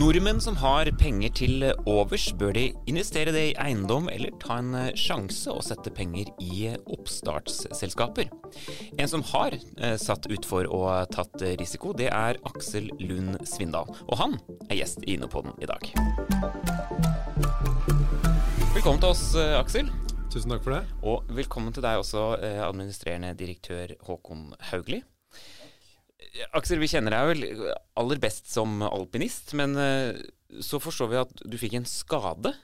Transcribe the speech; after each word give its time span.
Nordmenn 0.00 0.38
som 0.40 0.54
har 0.56 0.88
penger 0.96 1.32
til 1.36 1.64
overs, 1.84 2.30
bør 2.40 2.54
de 2.56 2.62
investere 2.88 3.34
det 3.34 3.42
i 3.50 3.56
eiendom 3.60 4.06
eller 4.08 4.32
ta 4.40 4.56
en 4.56 4.70
eh, 4.78 4.94
sjanse 4.96 5.52
og 5.52 5.60
sette 5.66 5.92
penger 5.92 6.30
i 6.40 6.70
oppstartsselskaper? 6.78 8.30
En 8.96 9.10
som 9.12 9.20
har 9.34 9.58
eh, 9.58 9.98
satt 10.00 10.30
utfor 10.32 10.70
og 10.72 11.12
tatt 11.12 11.44
risiko, 11.60 11.92
det 11.92 12.08
er 12.16 12.40
Aksel 12.48 12.88
Lund 12.96 13.42
Svindal. 13.44 13.92
Og 14.08 14.16
han 14.22 14.38
er 14.70 14.80
gjest 14.80 15.04
i 15.04 15.18
Innopoden 15.18 15.52
i 15.60 15.68
dag. 15.68 15.92
Velkommen 18.72 19.04
til 19.04 19.10
oss, 19.12 19.26
eh, 19.36 19.58
Aksel. 19.60 19.92
Tusen 20.32 20.56
takk 20.56 20.64
for 20.64 20.78
det. 20.78 20.84
Og 21.04 21.28
velkommen 21.28 21.76
til 21.76 21.84
deg 21.84 22.00
også, 22.00 22.38
eh, 22.40 22.62
administrerende 22.64 23.36
direktør 23.36 23.92
Håkon 24.08 24.54
Haugli. 24.72 25.04
Aksel, 26.56 26.80
vi 26.82 26.90
kjenner 26.90 27.14
deg 27.16 27.30
vel 27.32 27.72
aller 28.00 28.20
best 28.22 28.50
som 28.52 28.80
alpinist, 28.86 29.54
men 29.58 29.74
eh, 29.80 30.20
så 30.62 30.80
forstår 30.82 31.10
vi 31.10 31.20
at 31.20 31.44
du 31.46 31.58
fikk 31.60 31.76
en 31.78 31.88
skade 31.88 32.54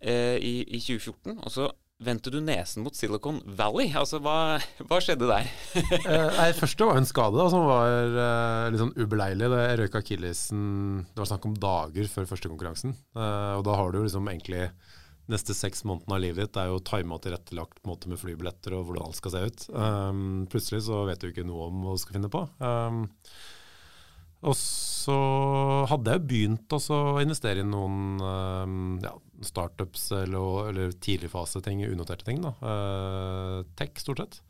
eh, 0.00 0.38
i, 0.38 0.54
i 0.66 0.80
2014. 0.80 1.38
og 1.38 1.52
så 1.54 1.70
vendte 1.98 2.30
du 2.30 2.38
nesen 2.42 2.84
mot 2.86 2.94
Silicon 2.94 3.40
Valley. 3.58 3.90
Altså, 3.98 4.20
hva, 4.22 4.58
hva 4.86 5.00
skjedde 5.02 5.28
der? 5.30 5.48
eh, 5.98 6.28
nei, 6.36 6.50
første 6.56 6.86
var 6.86 7.00
en 7.00 7.08
skade 7.08 7.38
da, 7.38 7.48
som 7.50 7.66
var 7.66 7.90
eh, 8.06 8.68
litt 8.70 8.82
sånn 8.82 8.94
ubeleilig. 8.98 9.50
Det 9.50 9.64
røyk 9.82 9.98
akillesen 9.98 10.62
Det 11.10 11.22
var 11.22 11.30
snakk 11.32 11.48
om 11.50 11.58
dager 11.58 12.10
før 12.12 12.30
første 12.30 12.50
konkurransen. 12.52 12.94
Eh, 13.18 13.52
og 13.58 13.66
da 13.66 13.78
har 13.80 13.92
du 13.94 14.00
liksom 14.04 14.30
egentlig 14.30 14.68
neste 15.32 15.54
seks 15.56 15.84
månedene 15.88 16.16
av 16.16 16.22
livet 16.24 16.46
ditt 16.46 16.58
er 16.60 16.70
jo 16.70 16.80
tima 16.84 17.18
og 17.18 17.22
tilrettelagt 17.24 17.84
med 17.84 18.20
flybilletter 18.20 18.76
og 18.76 18.88
hvordan 18.88 19.08
alt 19.08 19.18
skal 19.18 19.34
se 19.34 19.44
ut. 19.44 19.68
Um, 19.76 20.24
plutselig 20.50 20.86
så 20.88 21.04
vet 21.08 21.20
du 21.22 21.30
ikke 21.30 21.46
noe 21.48 21.68
om 21.68 21.84
hva 21.84 21.94
du 21.96 22.02
skal 22.02 22.18
finne 22.18 22.32
på. 22.32 22.44
Um, 22.62 23.04
og 24.48 24.54
så 24.54 25.16
hadde 25.90 26.14
jeg 26.14 26.26
begynt 26.30 26.74
å 26.76 26.98
investere 27.22 27.64
i 27.64 27.66
noen 27.66 28.20
um, 28.22 28.98
ja, 29.02 29.12
startups 29.44 30.12
eller, 30.14 30.68
eller 30.70 30.92
tidligfaseting, 30.94 31.82
unoterte 31.90 32.28
ting. 32.28 32.44
da. 32.44 32.54
Uh, 32.62 33.66
tech, 33.78 33.98
stort 34.00 34.22
sett. 34.22 34.40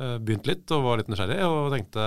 Uh, 0.00 0.16
Begynte 0.22 0.54
litt 0.54 0.72
og 0.72 0.86
var 0.86 1.00
litt 1.02 1.10
nysgjerrig 1.12 1.42
og 1.44 1.74
tenkte 1.74 2.04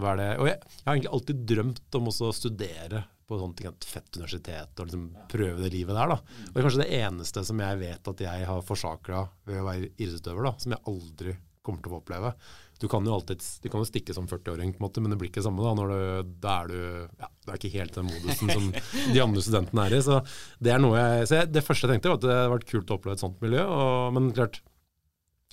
hva 0.00 0.14
er 0.14 0.20
det 0.22 0.28
Og 0.40 0.46
jeg, 0.48 0.56
jeg 0.56 0.86
har 0.86 0.94
egentlig 0.94 1.10
alltid 1.18 1.42
drømt 1.50 1.98
om 1.98 2.08
å 2.08 2.30
studere 2.32 3.02
på 3.26 3.38
sånt, 3.40 3.64
et 3.66 3.88
fett 3.88 4.18
universitet 4.18 4.78
og 4.78 4.86
liksom 4.86 5.08
prøve 5.30 5.64
det 5.64 5.72
livet 5.74 5.96
der. 5.96 6.12
da. 6.14 6.20
Og 6.20 6.52
Det 6.52 6.60
er 6.60 6.68
kanskje 6.68 6.84
det 6.84 7.00
eneste 7.00 7.44
som 7.48 7.64
jeg 7.64 7.80
vet 7.82 8.12
at 8.12 8.22
jeg 8.28 8.46
har 8.50 8.62
forsakra 8.66 9.26
ved 9.48 9.60
å 9.60 9.66
være 9.66 9.90
idrettsutøver, 9.96 10.46
da, 10.46 10.54
som 10.62 10.76
jeg 10.76 10.84
aldri 10.92 11.36
kommer 11.66 11.82
til 11.82 11.90
å 11.90 11.96
få 11.96 12.00
oppleve. 12.04 12.30
Du 12.78 12.86
kan 12.92 13.06
jo 13.08 13.14
alltid, 13.16 13.42
du 13.64 13.68
kan 13.72 13.82
jo 13.82 13.88
stikke 13.88 14.14
som 14.14 14.28
40-åring, 14.28 14.74
på 14.76 14.78
en 14.78 14.86
måte, 14.86 15.02
men 15.02 15.10
det 15.12 15.18
blir 15.18 15.30
ikke 15.30 15.40
det 15.40 15.46
samme. 15.48 15.64
Da 15.64 15.72
når 15.78 15.90
du, 15.92 16.30
da 16.44 16.54
er 16.60 16.70
du 16.70 16.78
ja, 17.24 17.30
du 17.42 17.50
er 17.50 17.58
ikke 17.58 17.72
helt 17.74 17.96
den 17.96 18.10
modusen 18.10 18.52
som 18.52 18.70
de 19.16 19.22
andre 19.24 19.44
studentene 19.44 19.86
er 19.88 19.96
i. 19.96 20.00
Så 20.04 20.20
Det 20.62 20.74
er 20.74 20.82
noe 20.82 21.00
jeg, 21.00 21.26
så 21.30 21.40
jeg, 21.40 21.50
det 21.54 21.64
første 21.66 21.88
jeg 21.88 21.96
tenkte, 21.96 22.12
var 22.12 22.20
at 22.20 22.26
det 22.26 22.36
hadde 22.36 22.54
vært 22.54 22.70
kult 22.70 22.92
å 22.92 22.98
oppleve 23.00 23.18
et 23.18 23.24
sånt 23.24 23.42
miljø. 23.44 23.64
Og, 23.64 24.14
men 24.14 24.30
klart, 24.36 24.60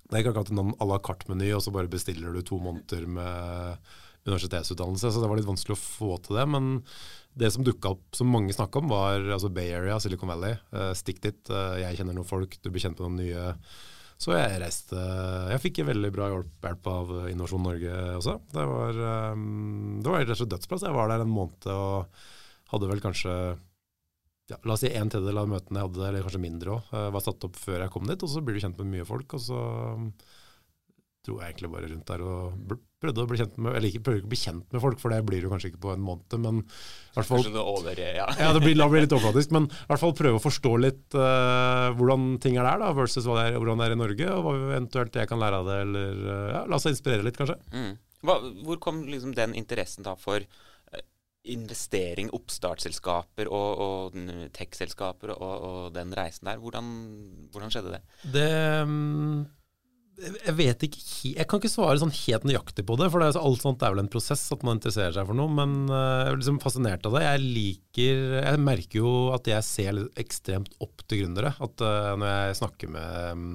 det 0.04 0.20
er 0.20 0.24
ikke 0.26 0.36
akkurat 0.36 0.54
en 0.54 0.76
à 0.76 0.90
la 0.92 1.02
carte-meny, 1.08 1.50
og 1.56 1.64
så 1.66 1.74
bare 1.74 1.92
bestiller 1.92 2.36
du 2.36 2.44
to 2.46 2.60
måneder 2.62 3.08
med 3.10 3.94
universitetsutdannelse. 4.28 5.10
Så 5.10 5.24
det 5.24 5.32
var 5.32 5.40
litt 5.40 5.50
vanskelig 5.50 5.78
å 5.78 5.84
få 5.84 6.18
til 6.24 6.38
det. 6.38 6.46
Men 6.52 6.74
det 7.39 7.50
som 7.53 7.66
dukka 7.66 7.95
opp, 7.95 8.06
som 8.16 8.30
mange 8.30 8.53
snakka 8.53 8.81
om, 8.81 8.92
var 8.92 9.23
altså 9.36 9.50
Bay 9.53 9.73
Area, 9.73 9.98
Silicon 10.02 10.30
Valley. 10.30 10.58
Uh, 10.73 10.92
stikk 10.98 11.22
dit. 11.23 11.42
Uh, 11.50 11.80
jeg 11.81 12.00
kjenner 12.00 12.16
noen 12.17 12.30
folk, 12.30 12.58
du 12.62 12.70
blir 12.70 12.84
kjent 12.84 13.00
med 13.00 13.09
noen 13.09 13.20
nye. 13.23 13.48
Så 14.22 14.36
jeg 14.38 14.59
reiste 14.62 14.95
Jeg 15.50 15.59
fikk 15.59 15.81
veldig 15.84 16.09
bra 16.14 16.30
hjelp 16.31 16.88
av 16.88 17.10
Innovasjon 17.32 17.66
Norge 17.66 17.95
også. 18.20 18.38
Det 18.54 18.66
var, 18.70 19.02
um, 19.33 19.99
det 20.04 20.14
var 20.14 20.21
rett 20.23 20.32
og 20.36 20.39
slett 20.39 20.54
dødsplass. 20.54 20.86
Jeg 20.88 20.95
var 20.95 21.11
der 21.11 21.26
en 21.26 21.33
måned 21.33 21.67
og 21.73 22.23
hadde 22.71 22.89
vel 22.94 23.04
kanskje 23.04 23.33
ja, 24.52 24.60
la 24.67 24.76
oss 24.76 24.83
si 24.83 24.92
en 24.94 25.10
tredjedel 25.11 25.42
av 25.42 25.50
møtene 25.50 25.82
jeg 25.82 25.89
hadde, 25.89 26.05
eller 26.08 26.26
kanskje 26.26 26.44
mindre 26.44 26.77
òg, 26.77 26.95
var 27.15 27.23
satt 27.23 27.45
opp 27.48 27.58
før 27.60 27.83
jeg 27.83 27.94
kom 27.95 28.08
dit. 28.08 28.23
Og 28.23 28.32
så 28.32 28.44
blir 28.45 28.55
du 28.55 28.64
kjent 28.64 28.80
med 28.83 28.92
mye 28.94 29.08
folk. 29.08 29.36
og 29.36 29.44
så 29.44 29.60
dro 31.23 31.39
jeg 31.39 31.54
egentlig 31.54 31.71
bare 31.71 31.89
rundt 31.89 32.10
der 32.10 32.23
og 32.27 32.64
prøvde 33.03 33.23
å 33.23 33.30
bli 33.30 33.39
kjent 33.39 33.58
med 33.61 33.77
Eller 33.77 33.89
ikke 33.89 34.03
prøvde 34.08 34.25
å 34.25 34.31
bli 34.31 34.39
kjent 34.39 34.75
med 34.75 34.83
folk, 34.83 34.99
for 35.02 35.14
det 35.14 35.21
blir 35.27 35.43
du 35.43 35.49
kanskje 35.52 35.71
ikke 35.71 35.81
på 35.83 35.93
en 35.93 36.03
måned, 36.03 36.36
men 36.43 36.61
i 36.64 37.17
hvert 37.17 37.30
fall 37.30 37.59
over, 37.61 37.99
ja. 38.02 38.27
ja, 38.41 38.49
det 38.55 38.64
blir, 38.64 38.80
blir 38.80 39.05
litt 39.05 39.15
overflatisk, 39.15 39.53
men 39.55 39.67
i 39.69 39.87
hvert 39.91 40.03
fall 40.03 40.15
prøve 40.17 40.39
å 40.39 40.43
forstå 40.43 40.73
litt 40.81 41.17
uh, 41.19 41.91
hvordan 41.99 42.37
ting 42.43 42.58
er 42.59 42.67
der, 42.67 42.83
da, 42.83 42.91
versus 42.97 43.27
det 43.27 43.39
er, 43.45 43.58
hvordan 43.59 43.81
det 43.81 43.89
er 43.89 43.95
i 43.95 44.02
Norge, 44.02 44.30
og 44.33 44.45
hva 44.47 44.58
eventuelt 44.71 45.21
jeg 45.21 45.31
kan 45.31 45.41
lære 45.43 45.61
av 45.61 45.71
det, 45.71 45.80
eller 45.87 46.21
uh, 46.25 46.43
ja, 46.55 46.61
la 46.69 46.80
oss 46.80 46.89
inspirere 46.91 47.27
litt, 47.27 47.39
kanskje. 47.39 47.59
Mm. 47.73 47.95
Hva, 48.23 48.37
hvor 48.64 48.80
kom 48.83 49.03
liksom 49.09 49.35
den 49.37 49.55
interessen 49.59 50.08
da 50.08 50.15
for 50.20 50.43
uh, 50.43 51.02
investering, 51.53 52.31
oppstartsselskaper 52.33 53.52
og, 53.52 53.83
og 53.87 54.53
tech-selskaper 54.55 55.35
og, 55.35 55.52
og, 55.53 55.81
den 55.97 56.15
reisen 56.17 56.49
der? 56.49 56.61
Hvordan, 56.64 56.95
hvordan 57.53 57.75
skjedde 57.75 57.97
det? 57.97 58.05
Det 58.37 58.47
um 58.87 59.43
jeg 60.22 60.54
vet 60.58 60.86
ikke 60.86 61.02
Jeg 61.34 61.48
kan 61.50 61.60
ikke 61.60 61.72
svare 61.72 61.98
sånn 62.02 62.14
helt 62.14 62.46
nøyaktig 62.48 62.86
på 62.86 62.98
det, 63.00 63.10
for 63.12 63.22
det 63.22 63.32
er, 63.32 63.40
alt 63.42 63.64
sånt 63.64 63.84
er 63.84 63.94
vel 63.96 64.04
en 64.04 64.12
prosess 64.14 64.46
at 64.54 64.64
man 64.66 64.78
interesserer 64.78 65.16
seg 65.16 65.28
for 65.30 65.38
noe. 65.38 65.50
Men 65.52 65.76
jeg 65.90 66.30
er 66.30 66.40
liksom 66.40 66.62
fascinert 66.64 67.06
av 67.10 67.18
det. 67.18 67.26
Jeg 67.26 67.44
liker 67.44 68.24
Jeg 68.38 68.64
merker 68.64 69.00
jo 69.02 69.14
at 69.36 69.50
jeg 69.50 69.68
ser 69.68 70.02
ekstremt 70.22 70.74
opp 70.84 71.06
til 71.08 71.24
gründere. 71.24 71.56
At 71.58 71.86
uh, 71.86 72.14
når 72.20 72.30
jeg 72.30 72.58
snakker 72.62 72.92
med 72.94 73.46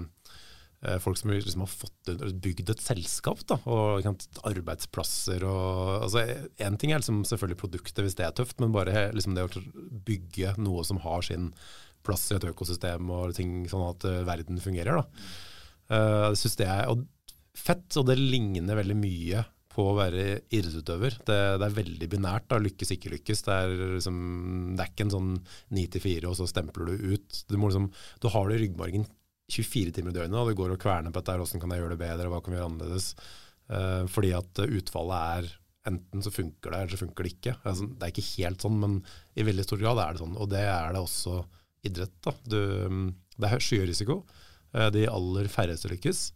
uh, 0.83 0.97
folk 1.05 1.21
som 1.21 1.33
liksom 1.35 1.63
har 1.63 1.71
fått 1.71 2.13
bygd 2.43 2.73
et 2.75 2.83
selskap, 2.83 3.45
da, 3.51 3.61
og 3.71 4.09
arbeidsplasser 4.49 5.47
og 5.47 6.09
altså, 6.09 6.25
En 6.65 6.79
ting 6.81 6.95
er 6.95 7.03
liksom 7.03 7.23
selvfølgelig 7.29 7.61
produktet, 7.63 8.03
hvis 8.03 8.19
det 8.19 8.27
er 8.27 8.35
tøft, 8.35 8.59
men 8.63 8.75
bare 8.75 9.11
liksom 9.15 9.39
det 9.39 9.47
å 9.47 9.69
bygge 10.09 10.57
noe 10.59 10.83
som 10.87 10.99
har 11.07 11.23
sin 11.27 11.53
plass 12.07 12.29
i 12.33 12.39
et 12.39 12.51
økosystem 12.51 13.11
og 13.11 13.35
ting 13.37 13.63
sånn 13.71 13.89
at 13.91 14.07
verden 14.27 14.59
fungerer. 14.63 15.03
da 15.03 15.55
Uh, 15.89 16.35
synes 16.37 16.59
det 16.61 16.67
er 16.69 16.91
og 16.93 17.07
fett, 17.59 17.89
og 17.99 18.09
det 18.09 18.19
ligner 18.21 18.79
veldig 18.79 18.97
mye 18.99 19.45
på 19.73 19.85
å 19.91 19.97
være 19.99 20.25
idrettsutøver. 20.51 21.21
Det, 21.27 21.37
det, 21.61 21.67
er 21.67 21.77
veldig 21.77 22.09
binært. 22.11 22.49
da, 22.51 22.59
Lykkes, 22.63 22.93
ikke 22.97 23.13
lykkes. 23.15 23.45
Det 23.47 23.55
er, 23.55 23.75
liksom, 23.95 24.19
det 24.75 24.85
er 24.85 24.91
ikke 24.91 25.07
en 25.07 25.15
sånn 25.15 25.31
9 25.77 25.85
til 25.95 26.05
4, 26.05 26.31
og 26.31 26.39
så 26.39 26.49
stempler 26.51 26.91
du 26.91 27.15
ut. 27.15 27.43
Du, 27.47 27.55
må 27.61 27.71
liksom, 27.71 27.87
du 28.23 28.29
har 28.35 28.49
det 28.49 28.59
i 28.59 28.65
ryggmargen 28.65 29.07
24 29.55 29.95
timer 29.97 30.13
i 30.13 30.19
døgnet, 30.19 30.41
og 30.41 30.51
du 30.51 30.59
går 30.59 30.75
og 30.75 30.83
kverner 30.83 31.15
på 31.15 31.23
dette. 31.23 31.39
Hvordan 31.41 31.63
kan 31.63 31.75
jeg 31.75 31.85
gjøre 31.85 31.95
det 31.95 32.03
bedre, 32.03 32.33
hva 32.33 32.43
kan 32.43 32.55
vi 32.55 32.59
gjøre 32.59 32.73
annerledes? 32.73 33.09
Uh, 33.69 34.03
fordi 34.11 34.35
at 34.39 34.65
utfallet 34.67 35.39
er 35.39 35.55
enten 35.89 36.25
så 36.25 36.33
funker 36.35 36.73
det, 36.73 36.81
eller 36.83 36.93
så 36.93 37.01
funker 37.01 37.25
det 37.25 37.37
ikke. 37.37 37.55
Altså, 37.63 37.87
det 37.89 38.05
er 38.05 38.13
ikke 38.13 38.29
helt 38.33 38.67
sånn, 38.67 38.83
men 38.83 38.99
i 39.39 39.47
veldig 39.47 39.65
stor 39.65 39.81
grad 39.81 40.03
er 40.03 40.17
det 40.17 40.25
sånn. 40.25 40.37
Og 40.37 40.51
det 40.53 40.67
er 40.67 40.93
det 40.93 41.05
også 41.07 41.39
idrett. 41.87 42.19
da. 42.27 42.35
Du, 42.45 42.61
det 43.39 43.53
er 43.55 43.63
skyhøy 43.63 43.87
Eh, 43.87 44.48
de 44.95 45.07
aller 45.09 45.49
færreste 45.53 45.91
lykkes. 45.91 46.27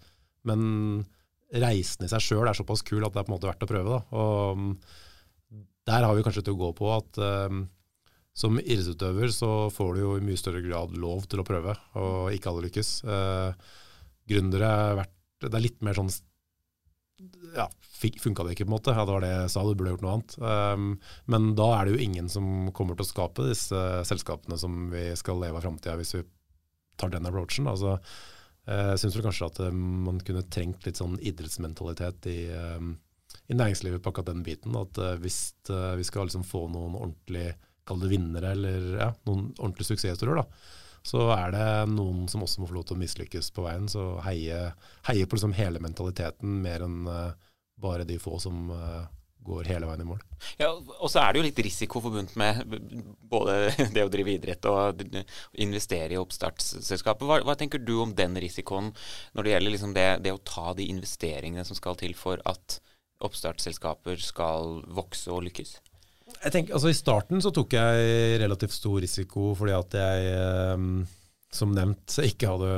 Men 0.49 1.05
reisen 1.53 2.07
i 2.07 2.11
seg 2.11 2.25
sjøl 2.25 2.49
er 2.49 2.57
såpass 2.57 2.85
kul 2.87 3.05
at 3.05 3.13
det 3.13 3.23
er 3.23 3.27
på 3.27 3.33
en 3.33 3.37
måte 3.37 3.51
verdt 3.51 3.67
å 3.67 3.71
prøve. 3.71 3.99
Da. 3.99 4.19
Og 4.19 4.59
mm, 4.59 4.73
der 5.91 6.07
har 6.07 6.17
vi 6.17 6.25
kanskje 6.25 6.45
til 6.47 6.57
å 6.57 6.63
gå 6.63 6.73
på 6.79 6.91
at 6.95 7.21
um, 7.21 7.65
som 8.33 8.59
idrettsutøver 8.61 9.33
så 9.35 9.53
får 9.73 9.95
du 9.95 10.03
jo 10.05 10.17
i 10.17 10.25
mye 10.25 10.41
større 10.41 10.63
grad 10.65 10.97
lov 10.97 11.27
til 11.29 11.43
å 11.43 11.47
prøve, 11.47 11.77
og 12.01 12.33
ikke 12.33 12.53
alle 12.53 12.67
lykkes. 12.69 12.93
Uh, 13.05 13.81
gründere 14.31 14.69
er 14.69 15.01
verdt 15.03 15.19
Det 15.43 15.57
er 15.59 15.65
litt 15.65 15.81
mer 15.83 15.99
sånn 15.99 16.13
ja, 17.57 17.65
funka 17.99 18.45
det 18.47 18.55
ikke, 18.55 18.65
på 18.65 18.71
en 18.71 18.77
måte. 18.77 18.95
Ja, 18.95 19.03
det 19.07 19.15
var 19.15 19.25
det 19.25 19.33
jeg 19.33 19.51
sa, 19.53 19.63
du 19.67 19.75
burde 19.77 19.93
gjort 19.93 20.05
noe 20.07 20.15
annet. 20.17 20.37
Um, 20.39 20.87
men 21.31 21.53
da 21.59 21.69
er 21.77 21.85
det 21.85 21.97
jo 21.97 22.05
ingen 22.07 22.31
som 22.33 22.71
kommer 22.75 22.97
til 22.97 23.05
å 23.05 23.11
skape 23.11 23.47
disse 23.51 23.83
selskapene 24.09 24.57
som 24.59 24.87
vi 24.91 25.11
skal 25.19 25.43
leve 25.43 25.61
av 25.61 25.67
framtida, 25.67 25.99
hvis 26.01 26.17
vi 26.17 26.23
tar 26.97 27.13
den 27.13 27.27
approachen. 27.27 27.69
Altså, 27.71 27.97
eh, 28.67 28.93
jeg 28.93 29.03
syns 29.03 29.19
kanskje 29.25 29.49
at 29.49 29.63
eh, 29.67 29.73
man 29.73 30.21
kunne 30.25 30.45
trengt 30.53 30.87
litt 30.87 31.01
sånn 31.01 31.19
idrettsmentalitet 31.21 32.29
i, 32.33 32.39
eh, 32.53 32.87
i 33.49 33.59
næringslivet 33.59 34.03
på 34.03 34.13
akkurat 34.13 34.33
den 34.33 34.45
biten. 34.47 34.77
At 34.79 35.01
hvis 35.23 35.41
vi 35.69 36.07
skal 36.07 36.29
liksom 36.29 36.47
få 36.47 36.67
noen 36.73 36.97
ordentlige 36.99 37.57
kall 37.89 38.03
det 38.03 38.13
vinnere, 38.13 38.53
eller 38.55 38.93
ja, 39.01 39.11
noen 39.27 39.51
ordentlige 39.59 39.93
suksesshistorier, 39.93 40.45
så 41.03 41.25
er 41.35 41.49
det 41.51 41.71
noen 41.91 42.29
som 42.31 42.45
også 42.45 42.63
må 42.63 42.69
få 42.71 42.77
lov 42.77 42.85
til 42.87 42.95
å 42.95 43.01
mislykkes 43.01 43.49
på 43.57 43.65
veien. 43.65 43.89
Så 43.91 44.21
heie, 44.23 44.69
heie 45.09 45.27
på 45.27 45.35
liksom 45.35 45.57
hele 45.57 45.83
mentaliteten 45.83 46.61
mer 46.63 46.85
enn 46.87 47.01
bare 47.83 48.07
de 48.07 48.21
få 48.23 48.37
som 48.39 48.71
går 49.43 49.69
hele 49.71 49.89
veien 49.89 50.05
i 50.05 50.07
mål. 50.07 50.23
Ja, 50.61 50.71
Og 50.73 51.11
så 51.11 51.23
er 51.23 51.33
det 51.33 51.41
jo 51.41 51.47
litt 51.47 51.61
risiko 51.67 52.03
forbundet 52.05 52.35
med 52.39 52.63
både 53.33 53.73
det 53.95 54.05
å 54.07 54.11
drive 54.13 54.37
idrett 54.37 54.69
og 54.71 55.03
investere 55.63 56.17
i 56.17 56.21
oppstartsselskapet. 56.21 57.27
Hva, 57.29 57.41
hva 57.47 57.57
tenker 57.59 57.83
du 57.83 57.97
om 58.05 58.15
den 58.19 58.39
risikoen 58.43 58.93
når 59.37 59.47
det 59.47 59.55
gjelder 59.55 59.77
liksom 59.77 59.95
det, 59.97 60.09
det, 60.27 60.35
å 60.35 60.43
ta 60.47 60.73
de 60.79 60.89
investeringene 60.95 61.67
som 61.69 61.79
skal 61.79 61.99
til 62.01 62.15
for 62.19 62.43
at 62.49 62.79
oppstartsselskaper 63.23 64.23
skal 64.23 64.81
vokse 64.91 65.31
og 65.33 65.45
lykkes? 65.49 65.77
Jeg 66.33 66.55
tenker, 66.55 66.77
altså 66.77 66.91
I 66.91 66.97
starten 66.97 67.43
så 67.45 67.53
tok 67.55 67.75
jeg 67.77 68.39
relativt 68.41 68.75
stor 68.75 69.03
risiko 69.03 69.53
fordi 69.59 69.75
at 69.77 69.99
jeg, 69.99 70.31
ehm, 70.39 71.03
som 71.53 71.75
nevnt, 71.75 72.17
ikke 72.25 72.55
hadde 72.55 72.73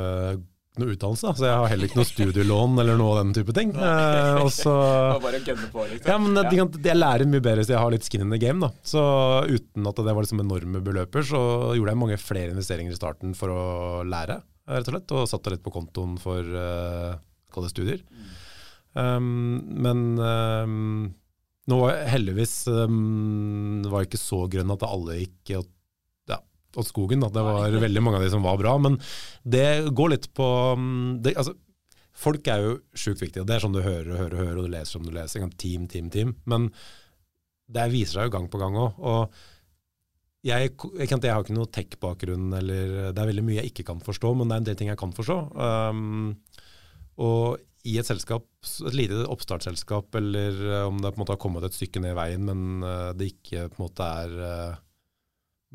noe 0.81 0.95
utdannelse, 0.95 1.33
så 1.39 1.47
jeg 1.47 1.55
har 1.55 1.71
heller 1.71 1.89
ikke 1.89 2.01
noe 2.01 2.09
studielån 2.09 2.81
eller 2.83 2.99
noe 2.99 3.13
av 3.15 3.21
den 3.21 3.35
type 3.37 3.55
ting. 3.55 3.71
Eh, 3.79 4.39
og 4.43 4.51
så 4.55 4.75
bare 5.25 5.41
gønne 5.45 5.69
på, 5.71 5.85
liksom. 5.91 6.09
ja, 6.11 6.17
men 6.19 6.41
jeg, 6.51 6.67
Jeg 6.89 6.99
lærer 6.99 7.31
mye 7.31 7.45
bedre 7.45 7.63
hvis 7.63 7.71
jeg 7.71 7.83
har 7.83 7.95
litt 7.95 8.07
skin 8.09 8.25
in 8.27 8.35
the 8.35 8.41
game. 8.43 8.59
da. 8.65 8.73
Så 8.87 9.03
uten 9.47 9.91
at 9.91 10.03
det 10.03 10.15
var 10.17 10.27
liksom 10.27 10.43
enorme 10.43 10.83
beløper, 10.85 11.27
så 11.27 11.43
gjorde 11.79 11.95
jeg 11.95 12.03
mange 12.03 12.19
flere 12.23 12.55
investeringer 12.57 12.97
i 12.97 12.99
starten 12.99 13.37
for 13.39 13.55
å 13.55 13.67
lære, 14.09 14.41
rett 14.75 14.91
og 14.91 14.97
slett. 14.97 15.15
Og 15.15 15.31
satte 15.31 15.55
litt 15.55 15.65
på 15.65 15.75
kontoen 15.75 16.17
for 16.23 16.43
uh, 16.43 17.69
studier. 17.71 18.03
Um, 18.95 19.63
men 19.85 20.03
um, 20.19 21.15
nå 21.71 21.79
var 21.81 21.95
jeg 21.95 22.11
heldigvis 22.13 22.57
um, 22.71 23.81
var 23.91 24.03
jeg 24.03 24.13
ikke 24.13 24.23
så 24.23 24.45
grønn 24.51 24.75
at 24.75 24.85
alle 24.87 25.23
gikk 25.23 25.55
og 25.59 25.71
åt 26.81 26.91
skogen. 26.91 27.25
Da. 27.25 27.31
Det 27.33 27.45
var 27.47 27.79
veldig 27.85 28.03
mange 28.05 28.21
av 28.21 28.27
de 28.27 28.33
som 28.33 28.45
var 28.45 28.59
bra. 28.61 28.77
Men 28.83 28.99
det 29.43 29.93
går 29.95 30.15
litt 30.15 30.31
på 30.37 30.49
mm, 30.79 31.23
det, 31.25 31.37
altså, 31.41 31.57
Folk 32.15 32.47
er 32.47 32.63
jo 32.63 32.75
sjukt 32.95 33.25
viktige. 33.25 33.43
og 33.43 33.49
Det 33.49 33.57
er 33.57 33.65
sånn 33.65 33.75
du 33.75 33.83
hører 33.83 34.13
og 34.13 34.21
hører 34.21 34.37
og 34.37 34.45
hører, 34.45 34.59
og 34.61 34.69
du 34.69 34.75
leser 34.77 34.95
som 34.95 35.03
du 35.03 35.11
leser. 35.15 35.43
Team, 35.59 35.89
team, 35.91 36.13
team. 36.15 36.37
Men 36.47 36.69
det 37.75 37.89
viser 37.91 38.21
seg 38.21 38.29
jo 38.29 38.35
gang 38.37 38.47
på 38.53 38.61
gang 38.61 38.79
òg. 38.79 39.01
Og 39.03 39.41
jeg, 40.45 40.75
jeg, 40.77 41.09
jeg, 41.09 41.33
har 41.33 41.43
ikke 41.43 41.57
noe 41.57 41.73
tech-bakgrunn, 41.73 42.51
eller 42.59 42.97
det 43.17 43.21
er 43.21 43.31
veldig 43.31 43.45
mye 43.47 43.63
jeg 43.63 43.73
ikke 43.73 43.87
kan 43.89 44.03
forstå, 44.05 44.35
men 44.37 44.51
det 44.51 44.57
er 44.57 44.63
en 44.63 44.67
del 44.69 44.79
ting 44.81 44.91
jeg 44.93 45.01
kan 45.01 45.15
forstå. 45.17 45.39
Um, 45.57 46.35
og 47.25 47.63
i 47.89 47.97
et 48.01 48.09
selskap, 48.09 48.47
et 48.63 48.97
lite 48.97 49.25
oppstartsselskap, 49.33 50.15
eller 50.21 50.61
om 50.85 51.01
det 51.01 51.13
på 51.13 51.19
en 51.19 51.25
måte 51.25 51.35
har 51.37 51.41
kommet 51.41 51.65
et 51.67 51.77
stykke 51.77 52.03
ned 52.05 52.13
i 52.13 52.19
veien, 52.19 52.45
men 52.45 52.85
uh, 52.85 53.13
det 53.17 53.33
ikke 53.33 53.71
på 53.73 53.81
en 53.81 53.87
måte 53.87 54.11
er 54.23 54.37
uh, 54.39 54.83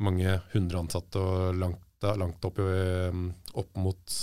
mange 0.04 0.40
hundre 0.54 0.84
ansatte 0.84 1.22
og 1.22 1.58
langt, 1.60 2.06
langt 2.20 2.46
opp, 2.48 2.62
opp 3.60 3.82
mot 3.82 4.20